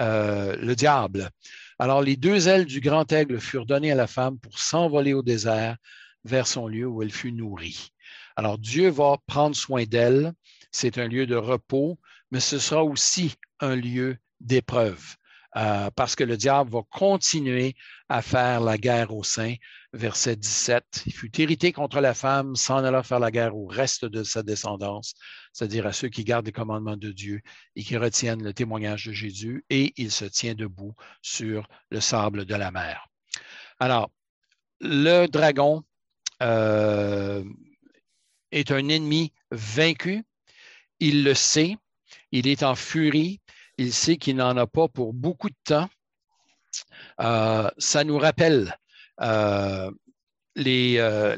[0.00, 1.30] euh, le diable.
[1.78, 5.22] Alors, les deux ailes du grand aigle furent données à la femme pour s'envoler au
[5.22, 5.76] désert
[6.24, 7.90] vers son lieu où elle fut nourrie.
[8.36, 10.32] Alors, Dieu va prendre soin d'elle.
[10.72, 11.98] C'est un lieu de repos,
[12.30, 15.16] mais ce sera aussi un lieu d'épreuve.
[15.56, 17.74] Euh, parce que le diable va continuer
[18.10, 19.54] à faire la guerre au sein.
[19.94, 24.04] Verset 17, il fut irrité contre la femme, s'en alla faire la guerre au reste
[24.04, 25.14] de sa descendance,
[25.54, 27.40] c'est-à-dire à ceux qui gardent les commandements de Dieu
[27.74, 32.44] et qui retiennent le témoignage de Jésus, et il se tient debout sur le sable
[32.44, 33.08] de la mer.
[33.80, 34.10] Alors,
[34.80, 35.82] le dragon
[36.42, 37.42] euh,
[38.52, 40.24] est un ennemi vaincu,
[41.00, 41.78] il le sait,
[42.32, 43.40] il est en furie,
[43.78, 45.88] il sait qu'il n'en a pas pour beaucoup de temps.
[47.20, 48.76] Euh, ça nous rappelle
[49.20, 49.90] euh,
[50.58, 51.36] euh,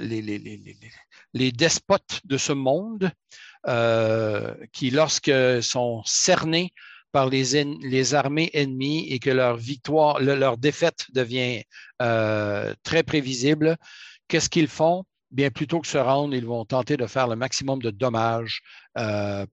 [1.34, 3.10] les, despotes de ce monde
[4.72, 6.72] qui, lorsque sont cernés
[7.12, 11.62] par les, armées ennemies et que leur victoire, leur défaite devient
[11.98, 13.76] très prévisible,
[14.28, 15.04] qu'est-ce qu'ils font?
[15.30, 18.62] bien plutôt que se rendre, ils vont tenter de faire le maximum de dommages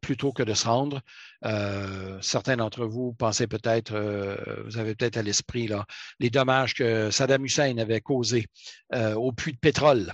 [0.02, 1.02] plutôt que de se rendre.
[1.46, 5.86] Euh, certains d'entre vous pensez peut-être, euh, vous avez peut-être à l'esprit là,
[6.20, 8.48] les dommages que Saddam Hussein avait causés
[8.94, 10.12] au puits de pétrole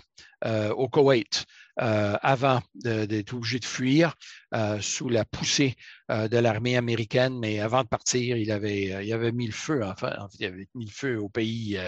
[0.76, 1.46] au Koweït.
[1.82, 4.14] Euh, avant d'être obligé de fuir
[4.54, 5.76] euh, sous la poussée
[6.12, 9.84] euh, de l'armée américaine, mais avant de partir, il avait, il avait mis le feu,
[9.84, 11.80] enfin, il avait mis le feu au pays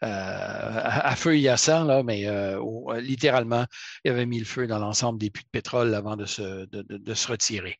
[0.00, 1.16] à,
[1.56, 2.26] ça, là, mais
[3.00, 3.64] littéralement,
[4.04, 7.14] il avait mis le feu dans l'ensemble des puits de pétrole avant de se, de,
[7.14, 7.78] se retirer.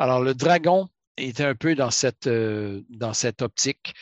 [0.00, 2.28] Alors, le dragon est un peu dans cette,
[3.12, 3.92] cette optique.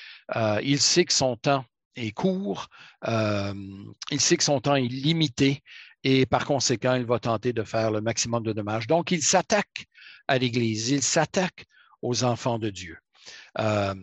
[0.63, 1.65] il sait que son temps
[1.97, 2.69] est court,
[3.05, 5.61] il sait que son temps est limité
[6.05, 8.87] et par conséquent, il va tenter de faire le maximum de dommages.
[8.87, 9.87] Donc, il s'attaque
[10.29, 11.65] à l'Église, il s'attaque
[12.01, 12.97] aux enfants de Dieu.
[13.59, 13.95] Euh,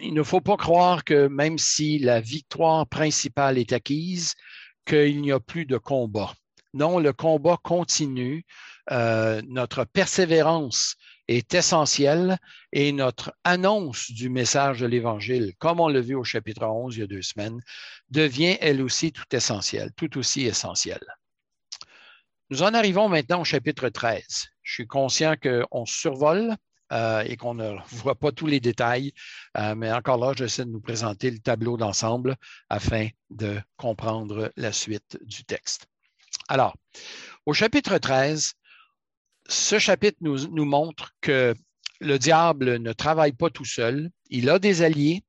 [0.00, 4.34] il ne faut pas croire que même si la victoire principale est acquise,
[4.84, 6.34] qu'il n'y a plus de combat.
[6.72, 8.44] Non, le combat continue.
[8.90, 10.96] Euh, notre persévérance
[11.28, 12.38] est essentielle
[12.72, 17.00] et notre annonce du message de l'Évangile, comme on l'a vu au chapitre 11 il
[17.00, 17.60] y a deux semaines,
[18.10, 21.06] devient elle aussi tout essentielle, tout aussi essentielle.
[22.50, 24.22] Nous en arrivons maintenant au chapitre 13.
[24.62, 26.54] Je suis conscient qu'on survole
[26.92, 29.12] euh, et qu'on ne voit pas tous les détails,
[29.56, 32.36] euh, mais encore là, j'essaie de nous présenter le tableau d'ensemble
[32.68, 35.86] afin de comprendre la suite du texte.
[36.48, 36.76] Alors,
[37.46, 38.52] au chapitre 13,
[39.48, 41.54] ce chapitre nous, montre que
[42.00, 44.10] le diable ne travaille pas tout seul.
[44.30, 45.22] Il a des alliés,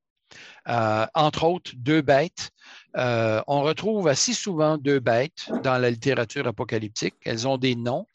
[0.68, 2.50] euh, entre autres deux bêtes.
[2.98, 7.16] Euh, on retrouve assez souvent deux bêtes dans la littérature apocalyptique.
[7.24, 8.08] Elles ont des noms,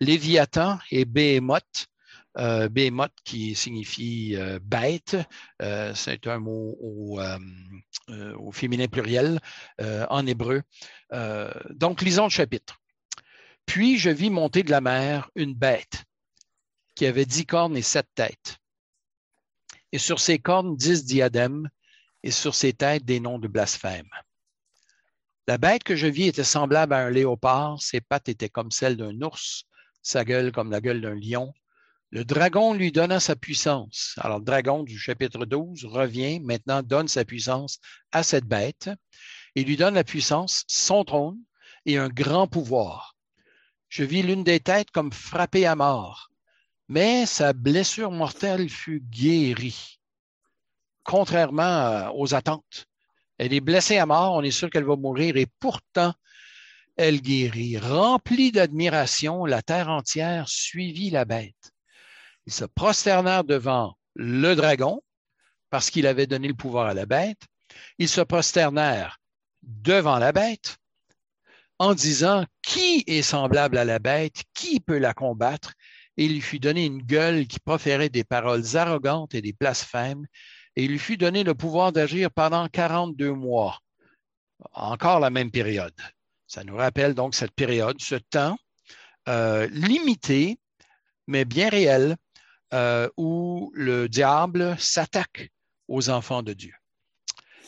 [0.00, 1.86] Léviathan et Behemoth.
[2.36, 2.68] Euh,
[3.24, 5.16] qui signifie euh, bête,
[5.94, 7.18] c'est un mot au,
[8.38, 9.40] au féminin pluriel
[9.80, 10.62] en hébreu.
[11.70, 12.78] donc, lisons le chapitre.
[13.68, 16.04] Puis je vis monter de la mer une bête
[16.94, 18.56] qui avait dix cornes et sept têtes.
[19.92, 21.68] Et sur ses cornes, dix diadèmes,
[22.22, 24.08] et sur ses têtes, des noms de blasphème.
[25.46, 28.96] La bête que je vis était semblable à un léopard, ses pattes étaient comme celles
[28.96, 29.64] d'un ours,
[30.02, 31.52] sa gueule comme la gueule d'un lion.
[32.10, 34.14] Le dragon lui donna sa puissance.
[34.16, 37.80] Alors, le dragon du chapitre 12 revient, maintenant donne sa puissance
[38.12, 38.88] à cette bête
[39.54, 41.38] et lui donne la puissance, son trône
[41.84, 43.17] et un grand pouvoir.
[43.88, 46.30] Je vis l'une des têtes comme frappée à mort,
[46.88, 49.98] mais sa blessure mortelle fut guérie,
[51.04, 52.86] contrairement aux attentes.
[53.38, 56.12] Elle est blessée à mort, on est sûr qu'elle va mourir, et pourtant,
[56.96, 57.78] elle guérit.
[57.78, 61.72] Remplie d'admiration, la terre entière suivit la bête.
[62.46, 65.00] Ils se prosternèrent devant le dragon,
[65.70, 67.40] parce qu'il avait donné le pouvoir à la bête.
[67.98, 69.18] Ils se prosternèrent
[69.62, 70.78] devant la bête
[71.78, 75.74] en disant Qui est semblable à la bête Qui peut la combattre
[76.16, 80.26] Et il lui fut donné une gueule qui proférait des paroles arrogantes et des blasphèmes,
[80.76, 83.78] et il lui fut donné le pouvoir d'agir pendant 42 mois.
[84.72, 85.94] Encore la même période.
[86.46, 88.56] Ça nous rappelle donc cette période, ce temps
[89.28, 90.58] euh, limité,
[91.26, 92.16] mais bien réel,
[92.72, 95.50] euh, où le diable s'attaque
[95.86, 96.74] aux enfants de Dieu.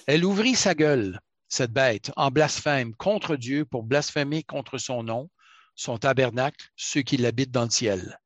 [0.06, 1.20] Elle ouvrit sa gueule,
[1.50, 5.28] cette bête, en blasphème contre Dieu pour blasphémer contre son nom,
[5.74, 8.18] son tabernacle, ceux qui l'habitent dans le ciel.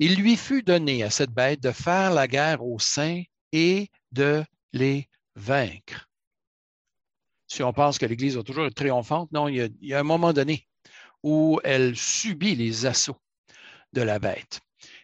[0.00, 3.22] Il lui fut donné à cette bête de faire la guerre aux saints
[3.52, 6.08] et de les vaincre
[7.52, 10.32] si on pense que l'Église va toujours être triomphante, non, il y, a, un moment
[10.32, 10.66] donné
[11.22, 13.20] où elle subit les assauts
[13.92, 14.60] de la bête.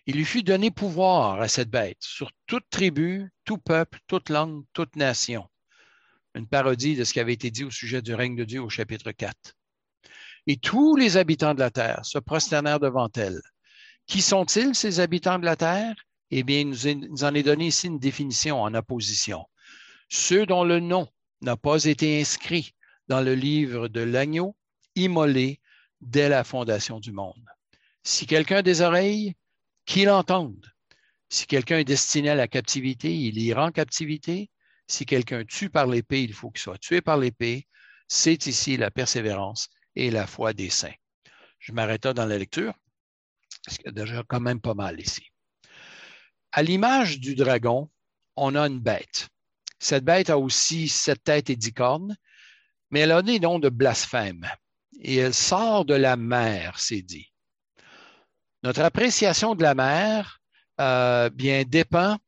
[0.07, 4.64] Il lui fut donné pouvoir à cette bête sur toute tribu, tout peuple, toute langue,
[4.72, 5.47] toute nation.
[6.39, 8.68] Une parodie de ce qui avait été dit au sujet du règne de Dieu au
[8.68, 9.57] chapitre 4.
[10.47, 13.41] Et tous les habitants de la terre se prosternèrent devant elle.
[14.07, 15.97] Qui sont-ils, ces habitants de la terre?
[16.30, 19.47] Eh bien, il nous en est donné ici une définition en opposition.
[20.09, 21.09] Ceux dont le nom
[21.41, 22.72] n'a pas été inscrit
[23.09, 24.55] dans le livre de l'agneau
[24.95, 25.61] immolé
[26.01, 27.45] dès la fondation du monde.
[28.05, 29.34] Si quelqu'un a des oreilles,
[29.86, 30.72] qu'il entende.
[31.30, 34.51] Si quelqu'un est destiné à la captivité, il ira en captivité.
[34.89, 37.68] Si quelqu'un tue par l'épée, il faut qu'il soit tué par l'épée.
[38.09, 40.95] C'est ici la persévérance et la foi des saints.
[41.59, 42.74] Je m'arrête dans la lecture,
[43.64, 45.26] parce qu'il y a déjà quand même pas mal ici.
[46.53, 47.91] À l'image du dragon,
[48.36, 49.28] on a une bête.
[49.78, 52.16] Cette bête a aussi sept têtes et dix cornes,
[52.91, 54.49] mais elle a des noms de blasphème.
[55.01, 57.30] Et elle sort de la mer, c'est dit.
[58.62, 60.41] Notre appréciation de la mer
[60.80, 62.18] euh, bien dépend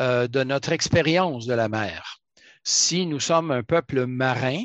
[0.00, 2.18] euh, de notre expérience de la mer.
[2.62, 4.62] Si nous sommes un peuple marin,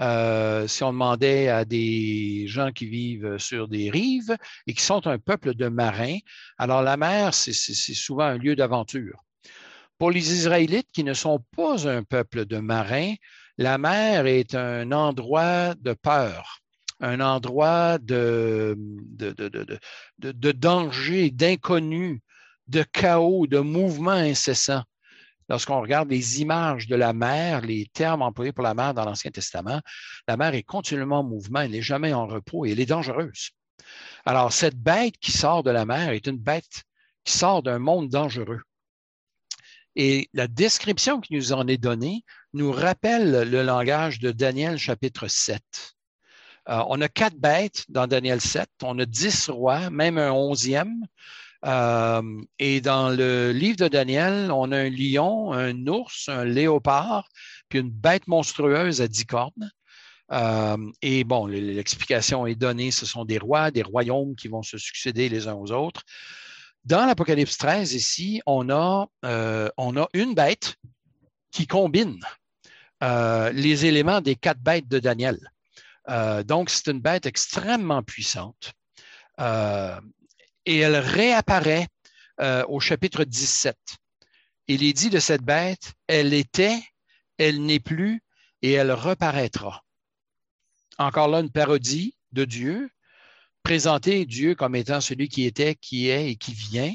[0.00, 5.06] euh, si on demandait à des gens qui vivent sur des rives et qui sont
[5.06, 6.18] un peuple de marins,
[6.58, 9.24] alors la mer, c'est souvent un lieu d'aventure.
[9.98, 13.14] Pour les Israélites qui ne sont pas un peuple de marins,
[13.58, 16.60] la mer est un endroit de peur,
[17.00, 22.22] un endroit de, de, danger, d'inconnu,
[22.70, 24.82] de chaos, de mouvement incessant.
[25.48, 29.32] Lorsqu'on regarde les images de la mer, les termes employés pour la mer dans l'Ancien
[29.32, 29.80] Testament,
[30.28, 33.50] la mer est continuellement en mouvement, elle n'est jamais en repos et elle est dangereuse.
[34.24, 36.84] Alors, cette bête qui sort de la mer est une bête
[37.24, 38.60] qui sort d'un monde dangereux.
[39.96, 45.26] Et la description qui nous en est donnée nous rappelle le langage de Daniel chapitre
[45.26, 45.60] 7.
[46.68, 51.04] Euh, on a quatre bêtes dans Daniel 7, on a dix rois, même un onzième.
[51.66, 52.22] Euh,
[52.58, 57.28] et dans le livre de Daniel, on a un lion, un ours, un léopard,
[57.68, 59.70] puis une bête monstrueuse à dix cornes.
[60.32, 64.78] Euh, et bon, l'explication est donnée, ce sont des rois, des royaumes qui vont se
[64.78, 66.02] succéder les uns aux autres.
[66.84, 70.76] Dans l'Apocalypse 13, ici, on a, euh, on a une bête
[71.50, 72.20] qui combine
[73.02, 75.38] les éléments des quatre bêtes de Daniel.
[76.44, 78.74] Donc, c'est une bête extrêmement puissante.
[80.70, 81.88] Et elle réapparaît
[82.68, 83.76] au chapitre 17.
[84.68, 86.80] Il est dit de cette bête, elle était,
[87.38, 88.22] elle n'est plus,
[88.62, 89.82] et elle reparaîtra.
[90.96, 92.88] Encore là, une parodie de Dieu,
[93.64, 96.94] présenter Dieu comme étant celui qui était, qui est et qui vient,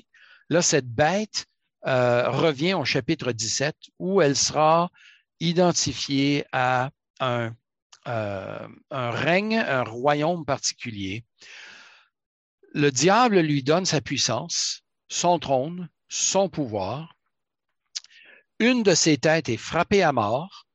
[0.49, 1.45] là, cette bête
[1.85, 4.89] euh, revient au chapitre 17 où elle sera
[5.41, 7.53] identifiée à un,
[8.07, 11.25] euh, un règne, un royaume particulier.
[12.75, 17.15] Le diable lui donne sa puissance, son trône, son pouvoir.
[18.59, 20.67] Une de ses têtes est frappée à mort,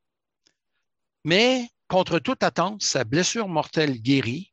[1.24, 4.50] mais contre toute attente, sa blessure mortelle guérit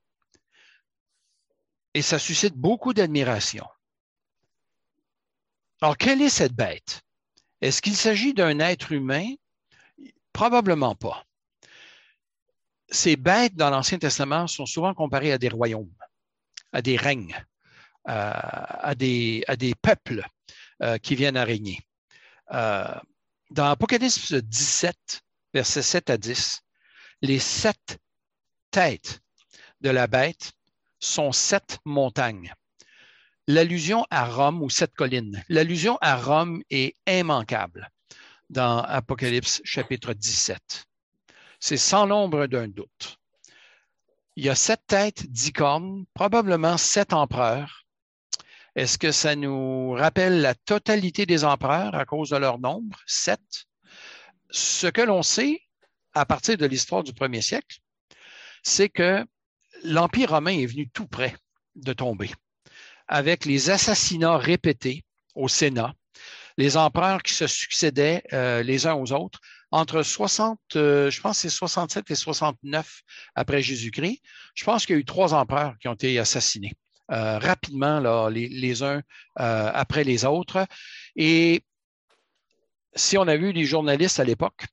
[1.94, 3.66] et ça suscite beaucoup d'admiration.
[5.80, 7.02] Alors, quelle est cette bête?
[7.62, 9.36] Est-ce qu'il s'agit d'un être humain?
[10.34, 11.24] Probablement pas.
[12.90, 15.96] Ces bêtes dans l'Ancien Testament sont souvent comparées à des royaumes,
[16.74, 17.36] à des règnes,
[18.08, 19.44] euh, à, des,
[19.82, 20.26] peuples
[20.82, 21.80] euh, qui viennent à régner.
[22.54, 22.94] Euh,
[23.52, 25.22] dans Apocalypse 17,
[25.54, 26.62] versets 7 à 10,
[27.22, 27.98] les sept
[28.72, 29.22] têtes
[29.82, 30.54] de la bête
[31.00, 32.54] sont sept montagnes.
[33.48, 37.90] L'allusion à Rome ou sept collines, l'allusion à Rome est immanquable
[38.50, 40.86] dans Apocalypse chapitre 17.
[41.60, 43.18] C'est sans l'ombre d'un doute.
[44.38, 47.88] Il y a sept têtes, dix cornes, probablement sept empereurs.
[48.76, 53.00] Est-ce que ça nous rappelle la totalité des empereurs à cause de leur nombre?
[53.08, 53.66] Sept.
[54.52, 55.60] Ce que l'on sait
[56.14, 57.80] à partir de l'histoire du premier siècle,
[58.62, 59.26] c'est que
[59.84, 61.36] l'Empire romain est venu tout près
[61.76, 62.30] de tomber,
[63.08, 65.96] avec les assassinats répétés au Sénat,
[66.58, 69.40] les empereurs qui se succédaient euh, les uns aux autres,
[69.72, 73.02] entre 60, euh, je pense c'est 67 et 69
[73.36, 74.22] après Jésus-Christ,
[74.56, 76.74] je pense qu'il y a eu trois empereurs qui ont été assassinés
[77.12, 79.02] euh, rapidement, les, uns
[79.40, 80.66] euh, après les autres.
[81.16, 81.64] Et
[82.96, 84.66] si on a vu les journalistes à l'époque,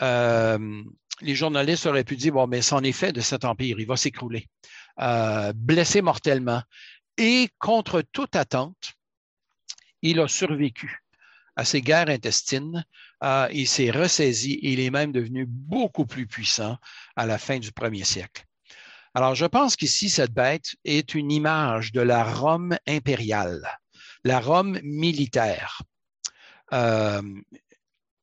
[0.00, 3.96] les journalistes auraient pu dire, bon, mais c'en est fait de cet empire, il va
[3.96, 4.46] s'écrouler,
[5.54, 6.62] blessé mortellement.
[7.16, 8.92] Et contre toute attente,
[10.02, 11.02] il a survécu
[11.56, 12.84] à ces guerres intestines.
[13.24, 16.76] Euh, il s'est ressaisi il est même devenu beaucoup plus puissant
[17.16, 18.44] à la fin du premier siècle.
[19.14, 23.66] Alors, je pense qu'ici, cette bête est une image de la Rome impériale,
[24.22, 25.82] la Rome militaire.
[26.72, 27.22] Euh,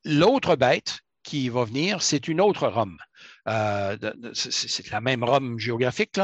[0.05, 2.97] l'autre bête qui va venir, c'est une autre Rome.
[3.49, 3.97] Euh,
[4.33, 6.19] c'est la même Rome géographique,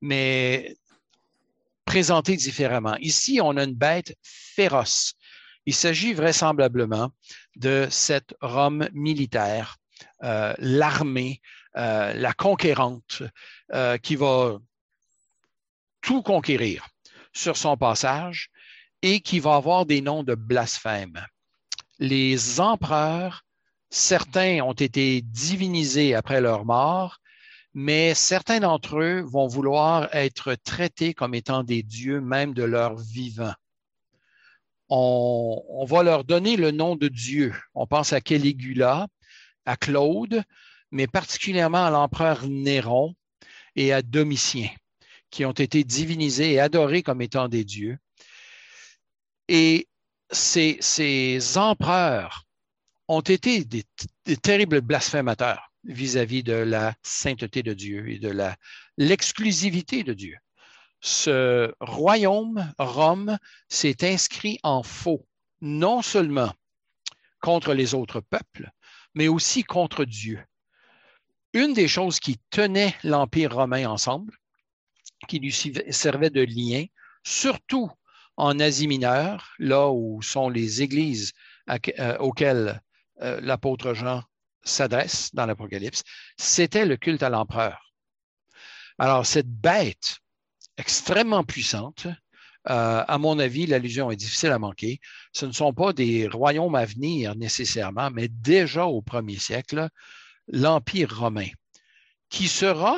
[0.00, 0.74] mais
[1.84, 2.96] présentée différemment.
[2.96, 5.14] Ici, on a une bête féroce
[5.66, 7.10] il s'agit vraisemblablement
[7.56, 9.76] de cette Rome militaire,
[10.22, 11.40] euh, l'armée,
[11.76, 13.22] euh, la conquérante,
[13.72, 14.58] euh, qui va
[16.00, 16.86] tout conquérir
[17.32, 18.50] sur son passage
[19.02, 21.20] et qui va avoir des noms de blasphème.
[21.98, 23.42] Les empereurs,
[23.90, 27.18] certains ont été divinisés après leur mort,
[27.74, 32.96] mais certains d'entre eux vont vouloir être traités comme étant des dieux même de leur
[32.96, 33.52] vivant
[34.88, 37.54] on, va leur donner le nom de Dieu.
[37.74, 39.08] On pense à Caligula,
[39.64, 40.42] à Claude,
[40.90, 43.14] mais particulièrement à l'empereur Néron
[43.74, 44.68] et à Domitien,
[45.30, 47.98] qui ont été divinisés et adorés comme étant des dieux.
[49.48, 49.88] Et
[50.30, 50.78] ces,
[51.56, 52.46] empereurs
[53.08, 53.84] ont été des,
[54.36, 58.34] terribles blasphémateurs vis-à-vis de la sainteté de Dieu et de
[58.98, 60.36] l'exclusivité de Dieu
[61.00, 63.38] ce royaume, Rome,
[63.68, 65.26] s'est inscrit en faux,
[65.60, 66.52] non seulement
[67.40, 68.70] contre les autres peuples,
[69.14, 70.42] mais aussi contre Dieu.
[71.52, 74.36] Une des choses qui tenait l'Empire romain ensemble,
[75.28, 76.84] qui lui servait de lien,
[77.22, 77.90] surtout
[78.36, 81.32] en Asie mineure, là où sont les églises
[81.70, 82.82] euh, auxquelles
[83.22, 84.22] euh, l'apôtre Jean
[84.62, 86.02] s'adresse dans l'Apocalypse,
[86.36, 87.94] c'était le culte à l'empereur.
[88.98, 90.18] Alors, cette bête
[90.78, 92.06] extrêmement puissante.
[92.68, 95.00] Euh, à mon avis, l'allusion est difficile à manquer.
[95.32, 99.88] Ce ne sont pas des royaumes à venir nécessairement, mais déjà au premier siècle,
[100.48, 101.48] l'Empire romain,
[102.28, 102.96] qui sera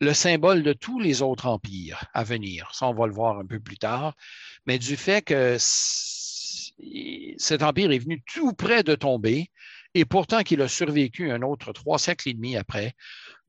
[0.00, 2.70] le symbole de tous les autres empires à venir.
[2.72, 4.14] Ça, on va le voir un peu plus tard.
[4.64, 5.58] Mais du fait que
[7.38, 9.50] cet empire est venu tout près de tomber,
[9.94, 12.94] et pourtant qu'il a survécu un autre trois siècles et demi après,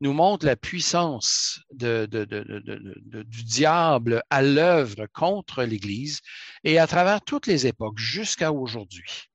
[0.01, 6.19] nous montre la puissance du diable à l'œuvre contre l'Église
[6.63, 9.29] et à travers toutes les époques jusqu'à aujourd'hui.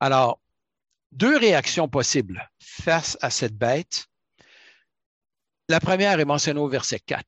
[0.00, 0.40] Alors,
[1.12, 4.06] deux réactions possibles face à cette bête.
[5.68, 7.26] La première est mentionnée au verset 4.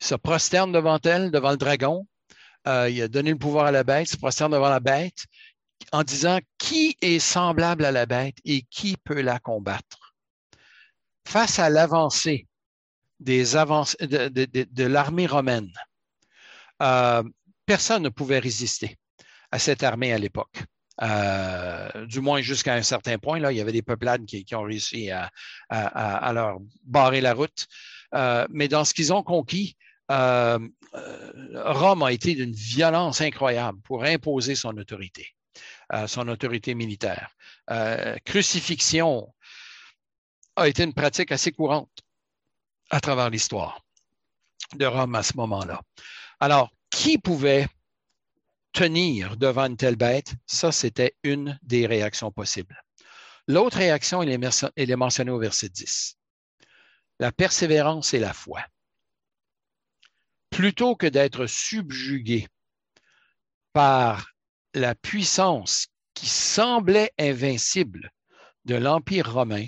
[0.00, 2.06] Il se prosterne devant elle, devant le dragon.
[2.66, 5.26] Euh, il a donné le pouvoir à la bête, se prosterne devant la bête
[5.90, 10.01] en disant qui est semblable à la bête et qui peut la combattre?
[11.24, 12.46] Face à l'avancée
[13.20, 15.72] de, l'armée romaine,
[16.82, 17.22] euh,
[17.66, 18.98] personne ne pouvait résister
[19.50, 20.62] à cette armée à l'époque.
[21.02, 23.40] Euh, du moins jusqu'à un certain point.
[23.40, 25.30] Là, il y avait des peuplades qui, ont réussi à,
[26.32, 27.66] leur barrer la route.
[28.14, 29.76] Euh, mais dans ce qu'ils ont conquis,
[30.08, 30.72] Rome
[32.02, 35.28] a été d'une violence incroyable pour imposer son autorité,
[36.06, 37.30] son autorité militaire.
[38.26, 39.32] crucifixion,
[40.56, 42.00] a été une pratique assez courante
[42.90, 43.80] à travers l'histoire
[44.74, 45.80] de Rome à ce moment-là.
[46.40, 47.66] Alors, qui pouvait
[48.72, 50.34] tenir devant une telle bête?
[50.46, 52.82] Ça, c'était une des réactions possibles.
[53.48, 56.16] L'autre réaction, elle est mentionnée au verset 10.
[57.18, 58.64] La persévérance et la foi.
[60.50, 62.46] Plutôt que d'être subjugué
[63.72, 64.32] par
[64.74, 68.12] la puissance qui semblait invincible
[68.64, 69.66] de l'Empire romain,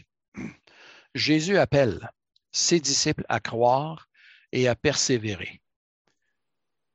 [1.14, 2.10] Jésus appelle
[2.50, 4.08] ses disciples à croire
[4.52, 5.60] et à persévérer.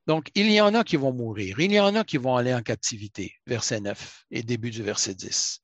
[0.08, 2.54] Donc, il y en a qui vont mourir, il y en a qui vont aller
[2.54, 5.62] en captivité, verset 9 et début du verset 10.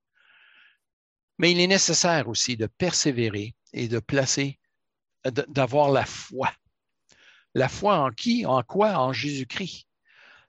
[1.40, 4.60] Mais il est nécessaire aussi de persévérer et de placer,
[5.26, 6.54] d'avoir la foi.
[7.56, 8.46] La foi en qui?
[8.46, 9.00] En quoi?
[9.00, 9.88] En Jésus-Christ.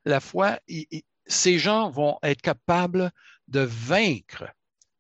[0.05, 0.61] La foi,
[1.27, 3.11] ces gens vont être capables
[3.49, 4.45] de vaincre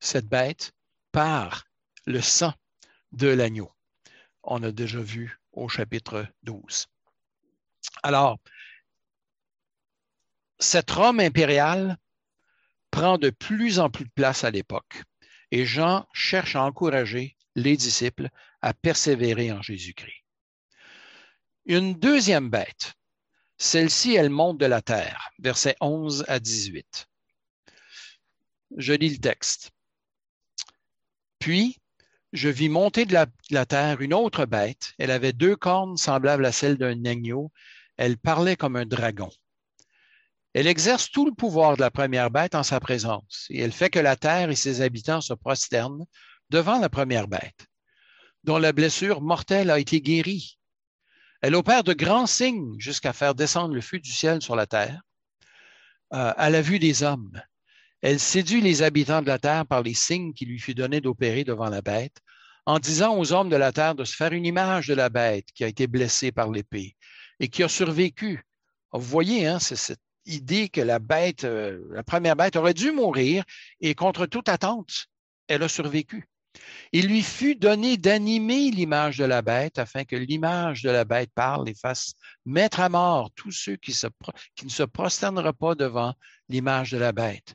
[0.00, 0.72] cette bête
[1.12, 1.64] par
[2.06, 2.54] le sang
[3.16, 3.72] de l'agneau.
[4.42, 6.86] On a déjà vu au chapitre 12.
[8.02, 8.38] Alors,
[10.58, 11.96] cette Rome impériale
[12.90, 15.02] prend de plus en plus de place à l'époque
[15.50, 18.28] et Jean cherche à encourager les disciples
[18.60, 20.24] à persévérer en Jésus-Christ.
[21.64, 22.94] Une deuxième bête,
[23.58, 27.08] celle-ci, elle monte de la terre, versets 11 à 18.
[28.76, 29.70] Je lis le texte.
[31.38, 31.78] Puis,
[32.32, 33.14] je vis monter de
[33.50, 34.94] la, terre une autre bête.
[34.98, 37.52] Elle avait deux cornes semblables à celles d'un agneau.
[37.96, 39.30] Elle parlait comme un dragon.
[40.52, 43.90] Elle exerce tout le pouvoir de la première bête en sa présence, et elle fait
[43.90, 46.06] que la terre et ses habitants se prosternent
[46.48, 47.66] devant la première bête,
[48.42, 50.58] dont la blessure mortelle a été guérie.
[51.42, 55.02] Elle opère de grands signes jusqu'à faire descendre le feu du ciel sur la terre,
[56.14, 57.38] euh, à la vue des hommes.
[58.02, 61.44] Elle séduit les habitants de la terre par les signes qui lui fut donné d'opérer
[61.44, 62.18] devant la bête,
[62.66, 65.46] en disant aux hommes de la terre de se faire une image de la bête
[65.54, 66.96] qui a été blessée par l'épée
[67.40, 68.44] et qui a survécu.
[68.92, 72.90] Vous voyez, hein, c'est cette idée que la bête, euh, la première bête aurait dû
[72.90, 73.44] mourir
[73.80, 75.06] et contre toute attente,
[75.48, 76.28] elle a survécu.
[76.92, 81.30] Il lui fut donné d'animer l'image de la bête afin que l'image de la bête
[81.34, 83.92] parle et fasse mettre à mort tous ceux qui,
[84.54, 86.14] qui ne se prosterneraient pas devant
[86.48, 87.54] l'image de la bête.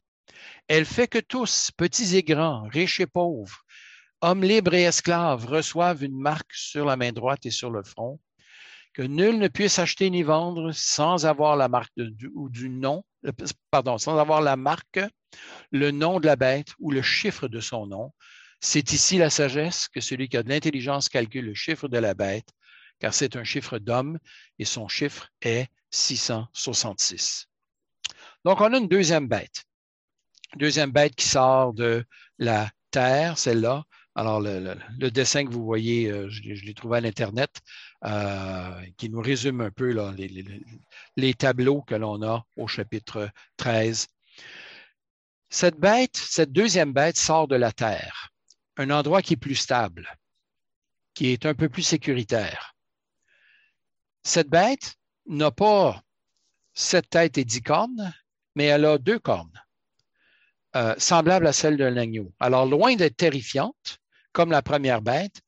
[0.67, 3.63] Elle fait que tous, petits et grands, riches et pauvres,
[4.21, 8.19] hommes libres et esclaves, reçoivent une marque sur la main droite et sur le front
[8.93, 11.93] que nul ne puisse acheter ni vendre sans avoir la marque
[12.33, 13.31] ou du nom, euh,
[13.97, 14.99] sans avoir la marque,
[15.71, 18.11] le nom de la bête ou le chiffre de son nom.
[18.59, 22.13] C'est ici la sagesse que celui qui a de l'intelligence calcule le chiffre de la
[22.13, 22.49] bête,
[22.99, 24.19] car c'est un chiffre d'homme
[24.59, 27.47] et son chiffre est 666.
[28.43, 29.63] Donc, on a une deuxième bête.
[30.57, 32.05] Deuxième bête qui sort de
[32.37, 33.83] la terre, celle-là,
[34.13, 37.61] alors, le, dessin que vous voyez, euh, je, l'ai trouvé à l'Internet,
[38.03, 39.95] euh, qui nous résume un peu
[41.15, 44.07] les, tableaux que l'on a au chapitre 13.
[45.49, 48.31] Cette bête, cette deuxième bête sort de la terre,
[48.77, 50.09] un endroit qui est plus stable,
[51.13, 52.75] qui est un peu plus sécuritaire.
[54.23, 54.95] Cette bête
[55.25, 56.03] n'a pas
[56.73, 58.13] sept têtes et dix cornes,
[58.55, 59.61] mais elle a deux cornes.
[60.73, 62.33] Euh, semblables à celles d'un agneau.
[62.39, 63.99] Alors, loin d'être terrifiante,
[64.31, 65.41] comme la première bête,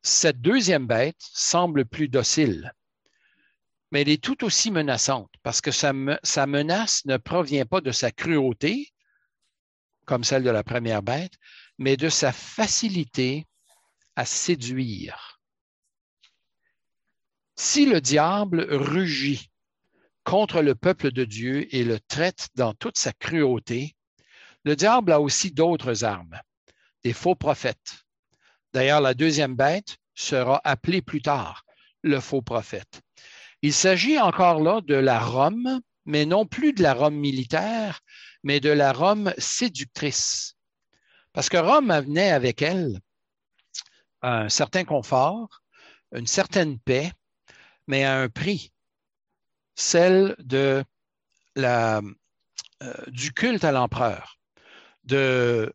[0.00, 2.72] cette deuxième bête semble plus docile,
[3.90, 8.10] mais elle est tout aussi menaçante parce que sa menace ne provient pas de sa
[8.10, 8.94] cruauté,
[10.06, 11.34] comme celle de la première bête,
[11.76, 13.46] mais de sa facilité
[14.16, 15.40] à séduire.
[17.56, 19.50] Si le diable rugit
[20.24, 23.94] contre le peuple de Dieu et le traite dans toute sa cruauté,
[24.64, 26.38] le diable a aussi d'autres armes
[27.02, 28.04] des faux prophètes.
[28.72, 31.64] D'ailleurs, la deuxième bête sera appelée plus tard
[32.02, 33.00] le faux prophète.
[33.62, 38.00] Il s'agit encore là de la Rome, mais non plus de la Rome militaire,
[38.42, 40.56] mais de la Rome séductrice.
[41.32, 43.00] Parce que Rome amenait avec elle
[44.22, 45.62] un certain confort,
[46.12, 47.12] une certaine paix,
[47.86, 48.72] mais à un prix,
[49.74, 50.84] celle de
[51.58, 52.00] euh,
[53.08, 54.38] du culte à l'empereur,
[55.04, 55.72] de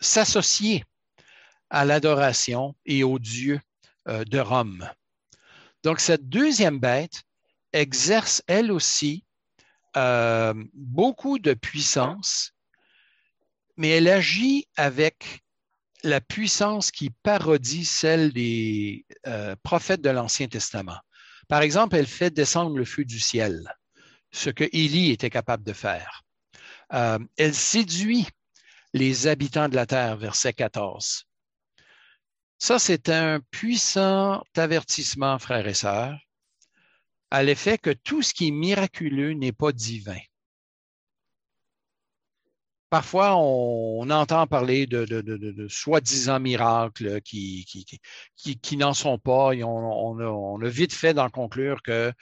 [0.00, 0.84] s'associer
[1.70, 3.60] à l'adoration et au Dieu
[4.08, 4.88] euh, de Rome.
[5.82, 7.22] Donc, cette deuxième bête
[7.72, 9.24] exerce elle aussi
[9.96, 12.52] euh, beaucoup de puissance,
[13.76, 15.42] mais elle agit avec
[16.02, 20.98] la puissance qui parodie celle des euh, prophètes de l'Ancien Testament.
[21.48, 23.74] Par exemple, elle fait descendre le feu du ciel,
[24.32, 26.25] ce que Élie était capable de faire.
[26.90, 28.26] Elle séduit
[28.92, 31.26] les habitants de la terre, verset 14.
[32.58, 36.18] Ça, c'est un puissant avertissement, frères et sœurs,
[37.30, 40.18] à l'effet que tout ce qui est miraculeux n'est pas divin.
[42.88, 47.66] Parfois, on, entend parler de, soi-disant miracles qui,
[48.78, 52.12] n'en sont pas et on, a, vite fait d'en conclure que euh,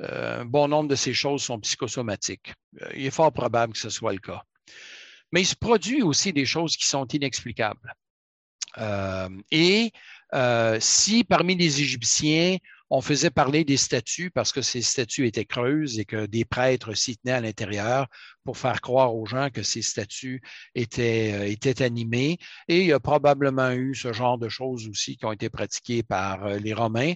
[0.00, 2.54] un bon nombre de ces choses sont psychosomatiques.
[2.82, 4.42] Euh, il est fort probable que ce soit le cas
[5.32, 7.94] mais il se produit aussi des choses qui sont inexplicables.
[8.78, 9.92] Euh, et
[10.34, 12.58] euh, si parmi les Égyptiens,
[12.90, 16.94] on faisait parler des statues parce que ces statues étaient creuses et que des prêtres
[16.94, 18.06] s'y tenaient à l'intérieur
[18.44, 20.40] pour faire croire aux gens que ces statues
[20.74, 22.38] étaient, euh, étaient animées.
[22.68, 26.02] Et il y a probablement eu ce genre de choses aussi qui ont été pratiquées
[26.02, 27.12] par euh, les Romains.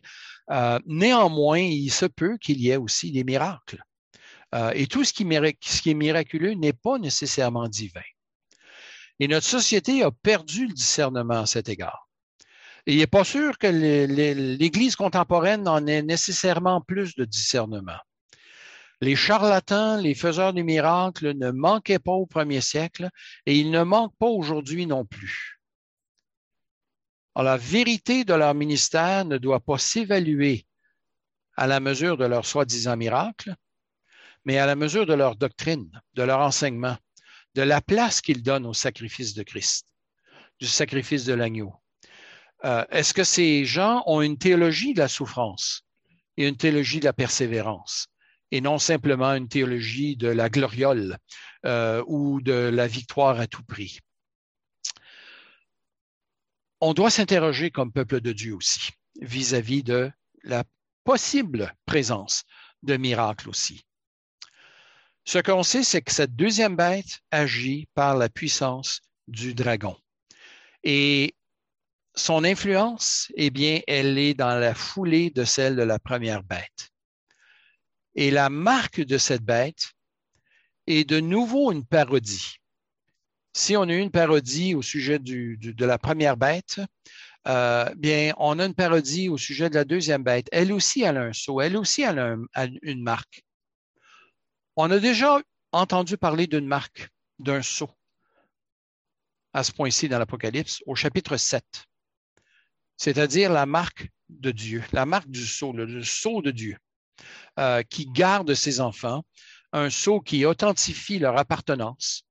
[0.50, 3.82] Euh, néanmoins, il se peut qu'il y ait aussi des miracles.
[4.74, 8.02] et tout ce qui, ce qui est miraculeux n'est pas nécessairement divin.
[9.18, 12.01] Et notre société a perdu le discernement à cet égard.
[12.86, 17.98] Il n'est pas sûr que l'Église contemporaine en ait nécessairement plus de discernement.
[19.00, 23.08] Les charlatans, les faiseurs de miracles ne manquaient pas au premier siècle
[23.46, 25.60] et ils ne manquent pas aujourd'hui non plus.
[27.34, 30.66] Alors, la vérité de leur ministère ne doit pas s'évaluer
[31.56, 33.54] à la mesure de leur soi-disant miracle,
[34.44, 36.96] mais à la mesure de leur doctrine, de leur enseignement,
[37.54, 39.86] de la place qu'ils donnent au sacrifice de Christ,
[40.60, 41.81] du sacrifice de l'agneau.
[42.64, 45.82] Euh, est-ce que ces gens ont une théologie de la souffrance
[46.36, 48.06] et une théologie de la persévérance
[48.50, 51.18] et non simplement une théologie de la gloriole
[51.66, 53.98] euh, ou de la victoire à tout prix?
[56.80, 58.90] On doit s'interroger comme peuple de Dieu aussi
[59.20, 60.10] vis-à-vis de
[60.42, 60.64] la
[61.04, 62.44] possible présence
[62.82, 63.84] de miracles aussi.
[65.24, 69.96] Ce qu'on sait, c'est que cette deuxième bête agit par la puissance du dragon.
[70.82, 71.36] Et
[72.14, 76.90] son influence, eh bien, elle est dans la foulée de celle de la première bête.
[78.14, 79.92] Et la marque de cette bête
[80.86, 82.56] est de nouveau une parodie.
[83.54, 86.80] Si on a une parodie au sujet de la première bête,
[87.48, 90.48] euh, bien, on a une parodie au sujet de la deuxième bête.
[90.52, 92.36] Elle aussi a un saut, elle aussi a
[92.82, 93.42] une marque.
[94.76, 95.40] On a déjà
[95.72, 97.08] entendu parler d'une marque,
[97.38, 97.90] d'un saut,
[99.52, 101.64] à ce point-ci dans l'Apocalypse, au chapitre 7
[103.02, 106.76] c'est-à-dire la marque de Dieu, la marque du sceau, le, sceau de Dieu,
[107.58, 109.24] euh, qui garde ses enfants,
[109.72, 112.22] un sceau qui authentifie leur appartenance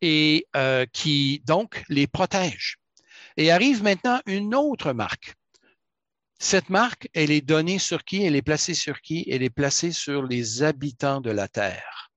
[0.00, 2.76] et euh, qui donc les protège.
[3.36, 5.34] Et arrive maintenant une autre marque.
[6.38, 8.22] Cette marque, elle est donnée sur qui?
[8.22, 9.26] Elle est placée sur qui?
[9.28, 12.12] Elle est placée sur les habitants de la terre.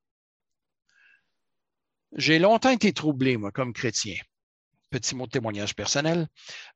[2.15, 4.17] J'ai longtemps été troublé, moi, comme chrétien,
[4.89, 6.27] petit mot de témoignage personnel,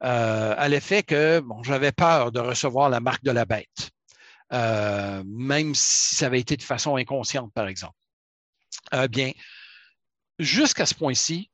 [0.04, 3.92] euh, à l'effet que j'avais peur de recevoir la marque de la bête,
[4.54, 7.96] euh, même si ça avait été de façon inconsciente, par exemple.
[8.94, 9.32] Euh, bien,
[10.40, 11.50] jusqu'à ce point-ci,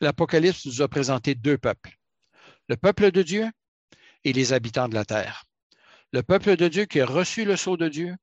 [0.00, 1.96] l'Apocalypse nous a présenté deux peuples,
[2.68, 3.50] le peuple de Dieu
[4.24, 5.44] et les habitants de la terre.
[6.12, 8.16] Le peuple de Dieu qui a reçu le sceau de Dieu,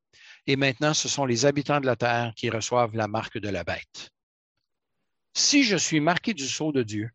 [0.45, 3.63] et maintenant ce sont les habitants de la terre qui reçoivent la marque de la
[3.63, 4.11] bête.
[5.33, 7.09] Si je suis marqué du sceau de Dieu,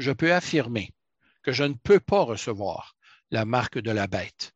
[0.00, 0.92] je peux affirmer
[1.42, 2.96] que je ne peux pas recevoir
[3.30, 4.52] la marque de la bête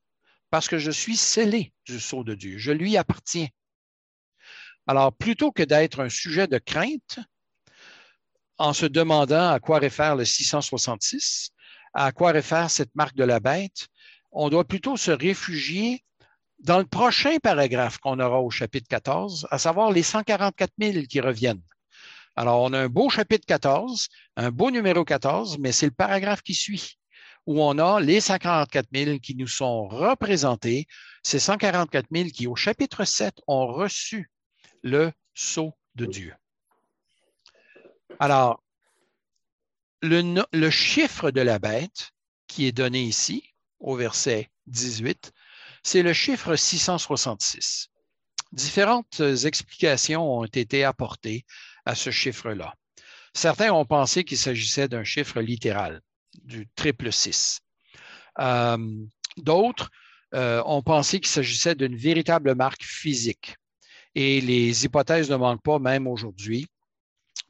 [0.50, 2.58] parce que je suis scellé du sceau de Dieu.
[2.58, 3.48] Je lui appartiens.
[4.86, 7.18] Alors, plutôt que d'être un sujet de crainte,
[8.58, 11.50] en se demandant à quoi réfère le 666,
[11.92, 13.88] à quoi réfère cette marque de la bête,
[14.30, 16.04] on doit plutôt se réfugier
[16.60, 21.20] dans le prochain paragraphe qu'on aura au chapitre 14, à savoir les 144 000 qui
[21.20, 21.62] reviennent.
[22.36, 26.42] Alors, on a un beau chapitre 14, un beau numéro 14, mais c'est le paragraphe
[26.42, 26.98] qui suit
[27.46, 30.86] où on a les 144 000 qui nous sont représentés,
[31.22, 34.30] ces 144 000 qui, au chapitre 7, ont reçu
[34.82, 36.34] le sceau de Dieu.
[38.18, 38.62] Alors,
[40.02, 42.12] le, le, chiffre de la bête
[42.46, 45.32] qui est donné ici, au verset 18,
[45.82, 47.88] c'est le chiffre 666.
[48.52, 51.44] Différentes explications ont été apportées
[51.84, 52.74] à ce chiffre-là.
[53.34, 56.00] Certains ont pensé qu'il s'agissait d'un chiffre littéral,
[56.44, 57.60] du triple 6.
[58.38, 59.06] Euh,
[59.36, 59.90] d'autres
[60.34, 63.56] euh, ont pensé qu'il s'agissait d'une véritable marque physique.
[64.14, 66.66] Et les hypothèses ne manquent pas, même aujourd'hui,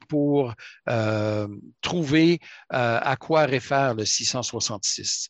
[0.09, 0.53] pour
[0.89, 1.47] euh,
[1.81, 5.29] trouver à quoi réfère le 666.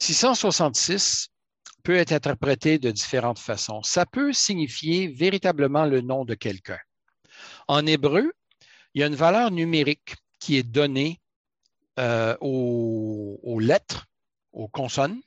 [0.00, 1.28] 666
[1.84, 3.82] peut être interprété de différentes façons.
[3.82, 6.78] Ça peut signifier véritablement le nom de quelqu'un.
[7.68, 8.32] En hébreu,
[8.94, 11.20] il y a une valeur numérique qui est donnée
[11.98, 14.06] euh, aux, lettres,
[14.52, 15.20] aux consonnes,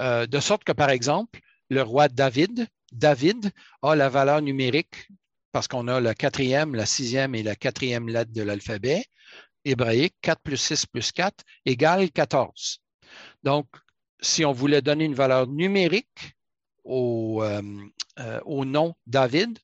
[0.00, 1.40] euh, de sorte que, par exemple,
[1.70, 3.50] le roi David, David
[3.82, 5.08] a la valeur numérique
[5.52, 9.04] parce qu'on a la quatrième, la sixième et la quatrième lettre de l'alphabet
[9.64, 12.80] hébraïque, 4 plus 6 plus 4 égale 14.
[13.42, 13.66] Donc,
[14.20, 16.36] si on voulait donner une valeur numérique
[16.84, 19.58] au, euh, au nom David,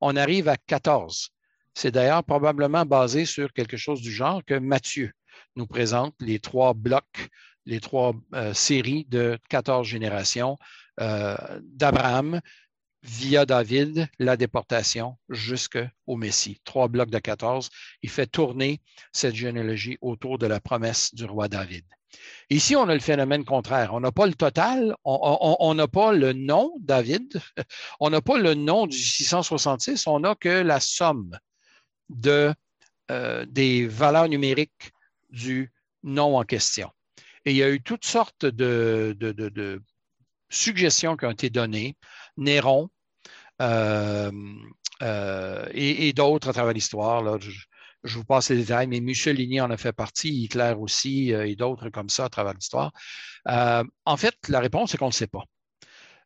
[0.00, 1.30] on arrive à 14.
[1.78, 5.12] C'est d'ailleurs probablement basé sur quelque chose du genre que Matthieu
[5.54, 7.28] nous présente les trois blocs
[7.66, 8.14] les trois
[8.52, 10.58] séries de 14 générations
[10.98, 12.40] d'Abraham
[13.04, 16.60] via David, la déportation jusqu'au Messie.
[16.64, 17.70] Trois blocs de 14.
[18.02, 18.80] Il fait tourner
[19.12, 21.84] cette généalogie autour de la promesse du roi David.
[22.50, 23.94] Ici, on a le phénomène contraire.
[23.94, 27.40] On n'a pas le total, on n'a pas le nom David,
[28.00, 31.38] on n'a pas le nom du 666, on n'a que la somme
[32.08, 32.54] de,
[33.10, 34.92] euh, des valeurs numériques
[35.30, 36.90] du nom en question.
[37.44, 39.82] Et il y a eu toutes sortes de, de
[40.50, 41.96] suggestions qui ont été données.
[42.36, 42.90] Néron
[43.60, 44.30] euh,
[45.02, 47.40] euh, et, d'autres à travers l'histoire.
[47.40, 51.90] Je, vous passe les détails, mais Mussolini en a fait partie, Hitler aussi, et d'autres
[51.90, 52.92] comme ça à travers l'histoire.
[53.46, 55.44] en fait, la réponse est qu'on ne sait pas.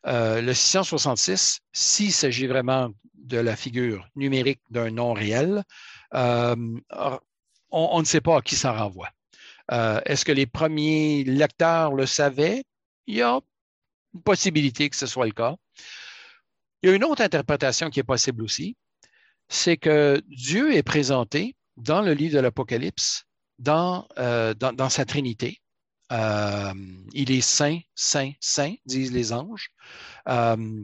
[0.05, 5.62] Le 666, s'il s'agit vraiment de la figure numérique d'un nom réel,
[6.12, 9.11] on, ne sait pas à qui ça renvoie.
[9.70, 12.64] Est-ce que les premiers lecteurs le savaient?
[13.07, 13.40] Il y a
[14.14, 15.57] une possibilité que ce soit le cas.
[16.82, 18.76] Il y a une autre interprétation qui est possible aussi,
[19.48, 23.24] c'est que Dieu est présenté dans le livre de l'Apocalypse,
[23.68, 25.61] euh, dans, sa Trinité.
[26.12, 26.72] Euh,
[27.12, 29.70] il est saint, saint, saint, disent les anges.
[30.28, 30.82] Euh,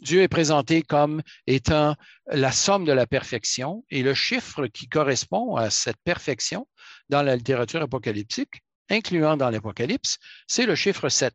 [0.00, 1.94] Dieu est présenté comme étant
[2.26, 6.66] la somme de la perfection et le chiffre qui correspond à cette perfection
[7.08, 11.32] dans la littérature apocalyptique, incluant dans l'Apocalypse, c'est le chiffre 7.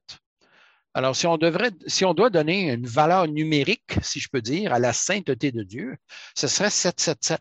[0.94, 4.74] Alors, si on, devrait, si on doit donner une valeur numérique, si je peux dire,
[4.74, 5.96] à la sainteté de Dieu,
[6.36, 7.40] ce serait 777.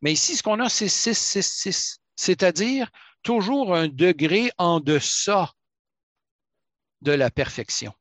[0.00, 2.90] Mais ici, ce qu'on a, c'est 666, c'est-à-dire
[3.22, 5.52] toujours un degré en deçà
[7.02, 7.92] de la perfection.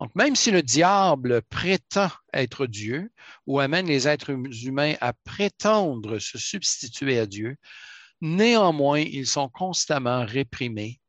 [0.00, 3.10] Donc, même si le diable prétend être Dieu
[3.46, 7.56] ou amène les êtres humains à prétendre se substituer à Dieu,
[8.20, 11.00] néanmoins, ils sont constamment réprimés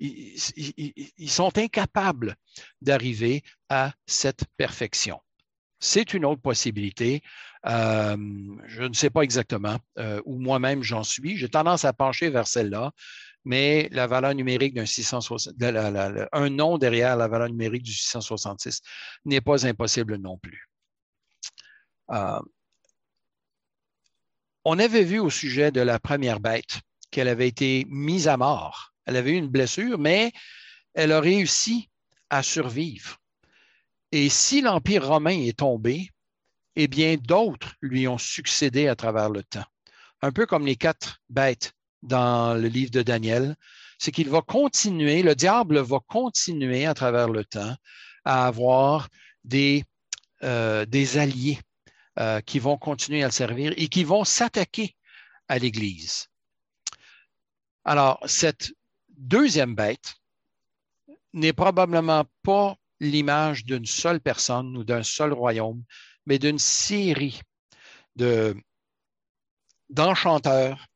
[0.00, 2.36] ils, sont incapables
[2.80, 5.20] d'arriver à cette perfection.
[5.84, 7.22] C'est une autre possibilité.
[7.66, 8.16] Euh,
[8.66, 11.36] je ne sais pas exactement euh, où moi-même j'en suis.
[11.36, 12.92] J'ai tendance à pencher vers celle-là,
[13.44, 15.54] mais la valeur numérique d'un 660,
[16.32, 18.80] un nom derrière la valeur numérique du 666
[19.26, 20.68] n'est pas impossible non plus.
[22.10, 22.40] Euh,
[24.64, 26.80] on avait vu au sujet de la première bête
[27.10, 30.32] qu'elle avait été mise à mort elle avait eu une blessure, mais
[30.94, 31.90] elle a réussi
[32.30, 33.18] à survivre.
[34.14, 36.08] Et si l'Empire romain est tombé,
[36.76, 39.64] eh bien, d'autres lui ont succédé à travers le temps.
[40.22, 43.56] Un peu comme les quatre bêtes dans le livre de Daniel,
[43.98, 47.74] c'est qu'il va continuer, le diable va continuer à travers le temps
[48.24, 49.08] à avoir
[49.42, 49.82] des,
[50.44, 51.58] euh, des alliés
[52.20, 54.94] euh, qui vont continuer à le servir et qui vont s'attaquer
[55.48, 56.28] à l'Église.
[57.84, 58.72] Alors, cette
[59.08, 60.14] deuxième bête
[61.32, 62.76] n'est probablement pas
[63.10, 65.84] l'image d'une seule personne ou d'un seul royaume,
[66.26, 67.40] mais d'une série
[68.16, 68.56] de,
[69.90, 70.86] d'enchanteurs,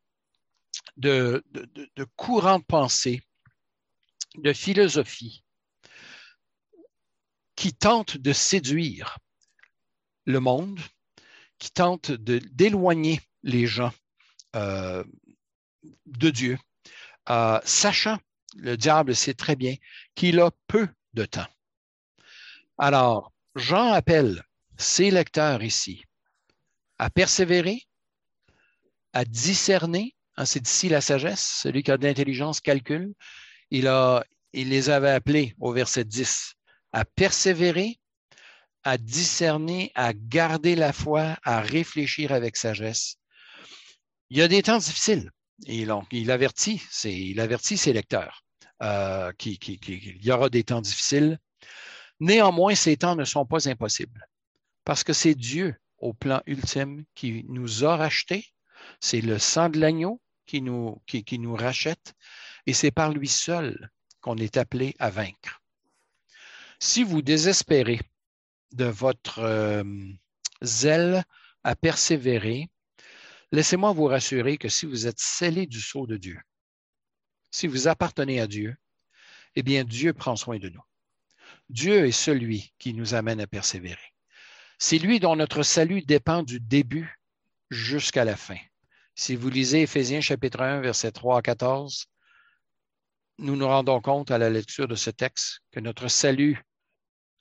[0.96, 3.20] de, de, courants de pensée,
[4.36, 5.44] de philosophie
[7.56, 9.18] qui tentent de séduire
[10.24, 10.80] le monde,
[11.58, 13.92] qui tentent d'éloigner les gens
[14.54, 15.02] euh,
[16.06, 16.58] de Dieu,
[17.30, 18.18] euh, sachant,
[18.56, 19.74] le diable sait très bien
[20.14, 21.46] qu'il a peu de temps.
[22.78, 24.42] Alors, Jean appelle
[24.76, 26.02] ses lecteurs ici
[26.98, 27.82] à persévérer,
[29.12, 33.14] à discerner, hein, c'est d'ici la sagesse, celui qui a de l'intelligence calcule,
[33.70, 33.90] il,
[34.52, 36.54] les avait appelés au verset 10
[36.92, 37.98] à persévérer,
[38.84, 43.16] à discerner, à garder la foi, à réfléchir avec sagesse.
[44.30, 45.30] Il y a des temps difficiles.
[45.66, 48.44] Et donc, il avertit, il avertit ses lecteurs
[48.82, 49.58] euh, qu'il
[50.24, 51.38] y aura des temps difficiles.
[52.20, 54.26] Néanmoins, ces temps ne sont pas impossibles
[54.84, 58.46] parce que c'est Dieu au plan ultime qui nous a rachetés.
[59.00, 62.14] C'est le sang de l'agneau qui nous, qui, nous rachète
[62.66, 63.90] et c'est par lui seul
[64.20, 65.60] qu'on est appelé à vaincre.
[66.80, 68.00] Si vous désespérez
[68.72, 69.84] de votre euh,
[70.62, 71.24] zèle
[71.64, 72.68] à persévérer,
[73.50, 76.38] Laissez-moi vous rassurer que si vous êtes scellé du sceau de Dieu,
[77.50, 78.76] si vous appartenez à Dieu,
[79.54, 80.82] eh bien Dieu prend soin de nous.
[81.68, 84.14] Dieu est celui qui nous amène à persévérer.
[84.78, 87.20] C'est lui dont notre salut dépend du début
[87.70, 88.58] jusqu'à la fin.
[89.14, 92.06] Si vous lisez Éphésiens chapitre 1, verset 3 à 14,
[93.38, 96.62] nous nous rendons compte à la lecture de ce texte que notre salut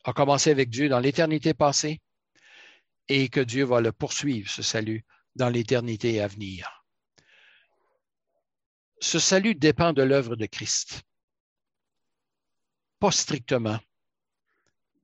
[0.04, 2.02] a commencé avec Dieu dans l'éternité passée
[3.08, 5.06] et que Dieu va le poursuivre, ce salut,
[5.36, 6.84] dans l'éternité à venir.
[9.00, 11.04] ce salut dépend de l'œuvre de Christ.
[13.00, 13.80] Pas strictement.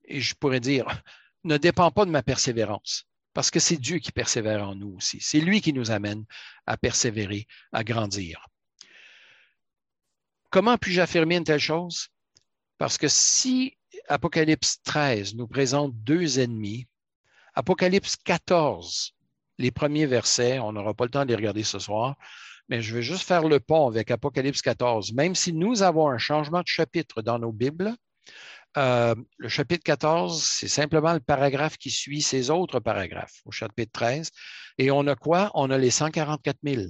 [0.06, 0.86] Et je pourrais dire,
[1.44, 5.20] ne dépend pas de ma persévérance, parce que c'est Dieu qui persévère en nous aussi.
[5.22, 6.26] C'est lui qui nous amène
[6.66, 8.48] à persévérer, à grandir.
[10.50, 12.10] Comment puis-je affirmer une telle chose?
[12.78, 13.78] Parce que si
[14.08, 16.88] Apocalypse 13 nous présente deux ennemis,
[17.56, 19.16] Apocalypse 14,
[19.58, 22.16] les premiers versets, on n'aura pas le temps de les regarder ce soir,
[22.70, 25.14] mais je vais juste faire le pont avec Apocalypse 14.
[25.14, 27.94] Même si nous avons un changement de chapitre dans nos Bibles,
[28.78, 33.92] euh, le chapitre 14, c'est simplement le paragraphe qui suit ces autres paragraphes au chapitre
[33.94, 34.32] 13.
[34.78, 35.52] Et on a quoi?
[35.54, 36.84] On a les 144 000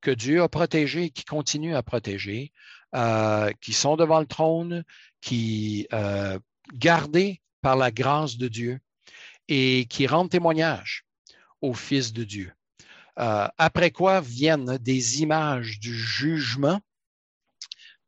[0.00, 2.52] que Dieu a protégés et qui continue à protéger,
[2.94, 4.84] euh, qui sont devant le trône,
[5.20, 6.38] qui euh,
[6.74, 8.78] gardés par la grâce de Dieu
[9.48, 11.04] et qui rendent témoignage
[11.62, 12.52] au Fils de Dieu.
[13.18, 16.80] Euh, après quoi viennent des images du jugement,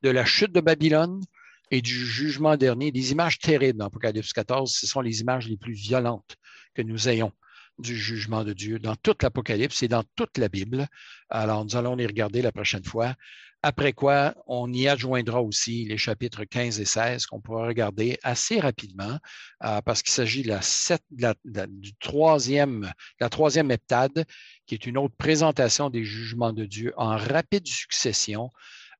[0.02, 1.22] de la chute de Babylone
[1.70, 4.72] et du jugement dernier, des images terribles dans Apocalypse 14.
[4.72, 6.36] Ce sont les images les plus violentes
[6.74, 7.32] que nous ayons
[7.78, 10.86] du jugement de Dieu dans toute l'Apocalypse et dans toute la Bible.
[11.30, 13.14] Alors, nous allons les regarder la prochaine fois.
[13.62, 18.60] Après quoi, on y adjoindra aussi les chapitres 15 et 16 qu'on pourra regarder assez
[18.60, 19.18] rapidement
[19.64, 21.66] euh, parce qu'il s'agit de la,
[21.98, 24.24] troisième, la troisième heptade,
[24.66, 28.50] qui est une autre présentation des jugements de Dieu en rapide succession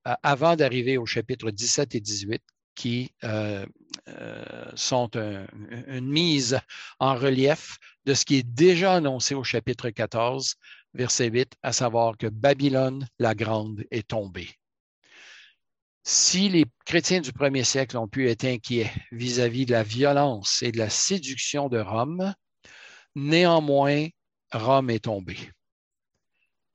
[0.09, 2.43] euh, avant d'arriver au chapitre 17 et 18
[2.79, 3.67] qui euh,
[4.77, 6.61] sont une mise
[7.01, 7.77] en relief
[8.07, 10.55] de ce qui est déjà annoncé au chapitre 14
[10.95, 14.49] verset 8, à savoir que Babylone la Grande est tombée.
[16.05, 20.71] Si les chrétiens du premier siècle ont pu être inquiets vis-à-vis de la violence et
[20.71, 22.33] de la séduction de Rome,
[23.17, 24.07] néanmoins,
[24.53, 25.51] Rome est tombée.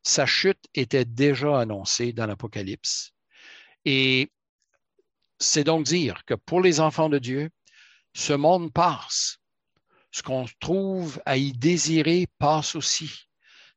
[0.04, 3.12] Sa chute était déjà annoncée dans l'Apocalypse.
[3.86, 4.30] Et
[5.44, 7.50] c'est donc dire que pour les enfants de Dieu,
[8.14, 9.38] ce monde passe.
[10.12, 13.28] Ce qu'on trouve à y désirer passe aussi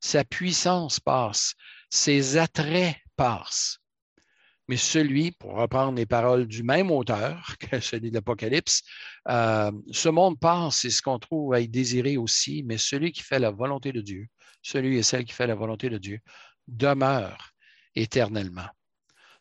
[0.01, 1.55] sa puissance passe,
[1.91, 3.79] ses attraits passent.
[4.69, 8.83] Mais celui, pour reprendre les paroles du même auteur que celui de l'Apocalypse,
[9.29, 13.23] euh, ce monde passe, c'est ce qu'on trouve à y désirer aussi, mais celui qui
[13.23, 14.27] fait la volonté de Dieu,
[14.63, 16.19] celui et celle qui fait la volonté de Dieu,
[16.67, 17.53] demeure
[17.95, 18.69] éternellement.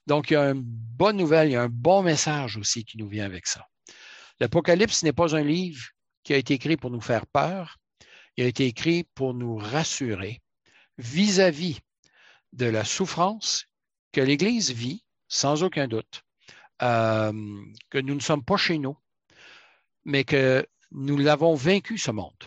[0.08, 2.97] Donc, il y a une bonne nouvelle, il y a un bon message aussi qui
[2.97, 3.68] nous vient avec ça.
[4.39, 5.84] L'Apocalypse n'est pas un livre
[6.24, 7.78] qui a été écrit pour nous faire peur,
[8.38, 10.41] il a été écrit pour nous rassurer
[10.97, 11.80] vis-à-vis
[12.53, 13.66] de la souffrance
[14.12, 16.24] que l'Église vit, sans aucun doute,
[16.82, 17.32] euh,
[17.89, 18.97] que nous ne sommes pas chez nous,
[20.03, 22.43] mais que nous l'avons vaincu, ce monde,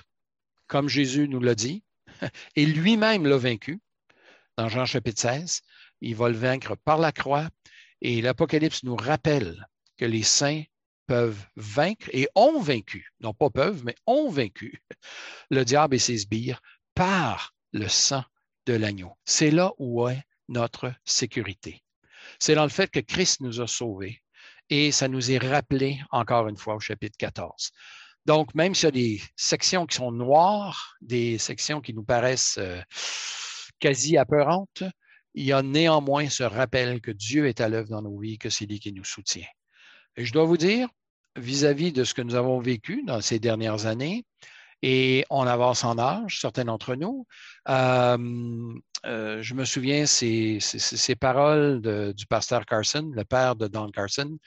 [0.67, 1.83] comme Jésus nous l'a dit,
[2.57, 3.81] et lui-même l'a vaincu
[4.57, 5.63] dans Jean chapitre 16.
[6.01, 7.49] Il va le vaincre par la croix,
[8.01, 10.63] et l'Apocalypse nous rappelle que les saints
[11.07, 14.83] peuvent vaincre et ont vaincu, non pas peuvent, mais ont vaincu
[15.51, 16.63] le diable et ses sbires
[16.95, 18.25] par le sang
[18.67, 19.13] de l'agneau.
[19.25, 21.83] C'est là où est notre sécurité.
[22.39, 24.23] C'est dans le fait que Christ nous a sauvés
[24.71, 27.71] et ça nous est rappelé encore une fois au chapitre 14.
[28.27, 32.59] Donc, même s'il y a des sections qui sont noires, des sections qui nous paraissent
[32.59, 32.81] euh,
[33.81, 34.83] quasi apeurantes,
[35.35, 38.51] il y a néanmoins ce rappel que Dieu est à l'œuvre dans nos vies, que
[38.51, 39.47] c'est lui qui nous soutient.
[40.17, 40.89] Et je dois vous dire,
[41.37, 44.25] vis-à-vis -vis de ce que nous avons vécu dans ces dernières années,
[44.83, 47.27] et on avance en âge, certains d'entre nous.
[47.69, 48.75] Euh,
[49.07, 50.59] euh, je me souviens ces,
[51.19, 51.81] paroles
[52.15, 54.39] du pasteur Carson, le père de Don Carson.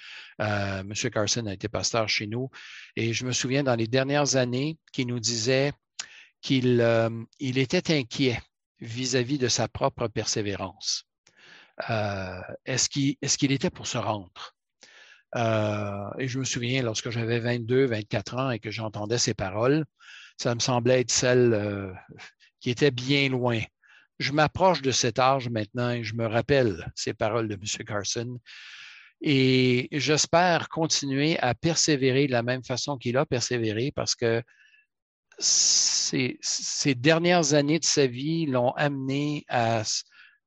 [0.42, 2.50] Euh, Monsieur Carson a été pasteur chez nous
[2.96, 5.74] et je me souviens dans les dernières années qu'il nous disait
[6.42, 6.84] qu'il
[7.40, 8.40] il était inquiet
[8.82, 11.06] vis-à-vis de sa propre persévérance.
[12.66, 12.90] est-ce
[13.38, 14.56] qu'il était pour se rendre?
[15.34, 19.86] et je me souviens, lorsque j'avais 22, 24 ans et que j'entendais ces paroles,
[20.42, 21.94] ça me semblait être celle euh,
[22.60, 23.62] qui était bien loin.
[24.20, 27.86] Je m'approche de cet âge maintenant et je me rappelle ces paroles de M.
[27.86, 28.40] Carson.
[29.22, 34.42] Et j'espère continuer à persévérer de la même façon qu'il a persévéré parce que
[35.42, 39.84] ces, dernières années de sa vie l'ont amené à,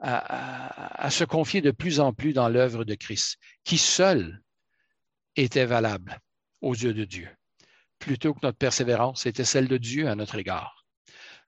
[0.01, 4.43] à, se confier de plus en plus dans l'œuvre de Christ, qui seul
[5.37, 6.21] était valable
[6.61, 7.29] aux yeux de Dieu
[7.99, 10.85] plutôt que notre persévérance était celle de Dieu à notre égard.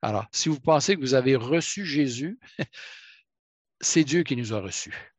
[0.01, 2.38] Alors, si vous pensez que vous avez reçu Jésus,
[3.80, 5.16] c'est Dieu qui nous a reçus.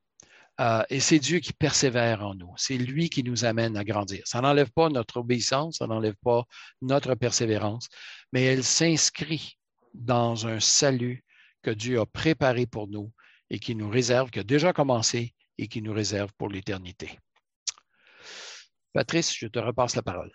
[0.59, 2.53] Euh, et c'est Dieu qui persévère en nous.
[2.57, 4.23] C'est lui qui nous amène à grandir.
[4.25, 6.45] Ça n'enlève pas notre obéissance, ça n'enlève pas
[6.81, 7.87] notre persévérance,
[8.33, 9.57] mais elle s'inscrit
[9.93, 11.23] dans un salut
[11.61, 13.11] que Dieu a préparé pour nous
[13.49, 17.19] et qui nous réserve, qui a déjà commencé et qui nous réserve pour l'éternité.
[18.93, 20.31] Patrice, je te repasse la parole.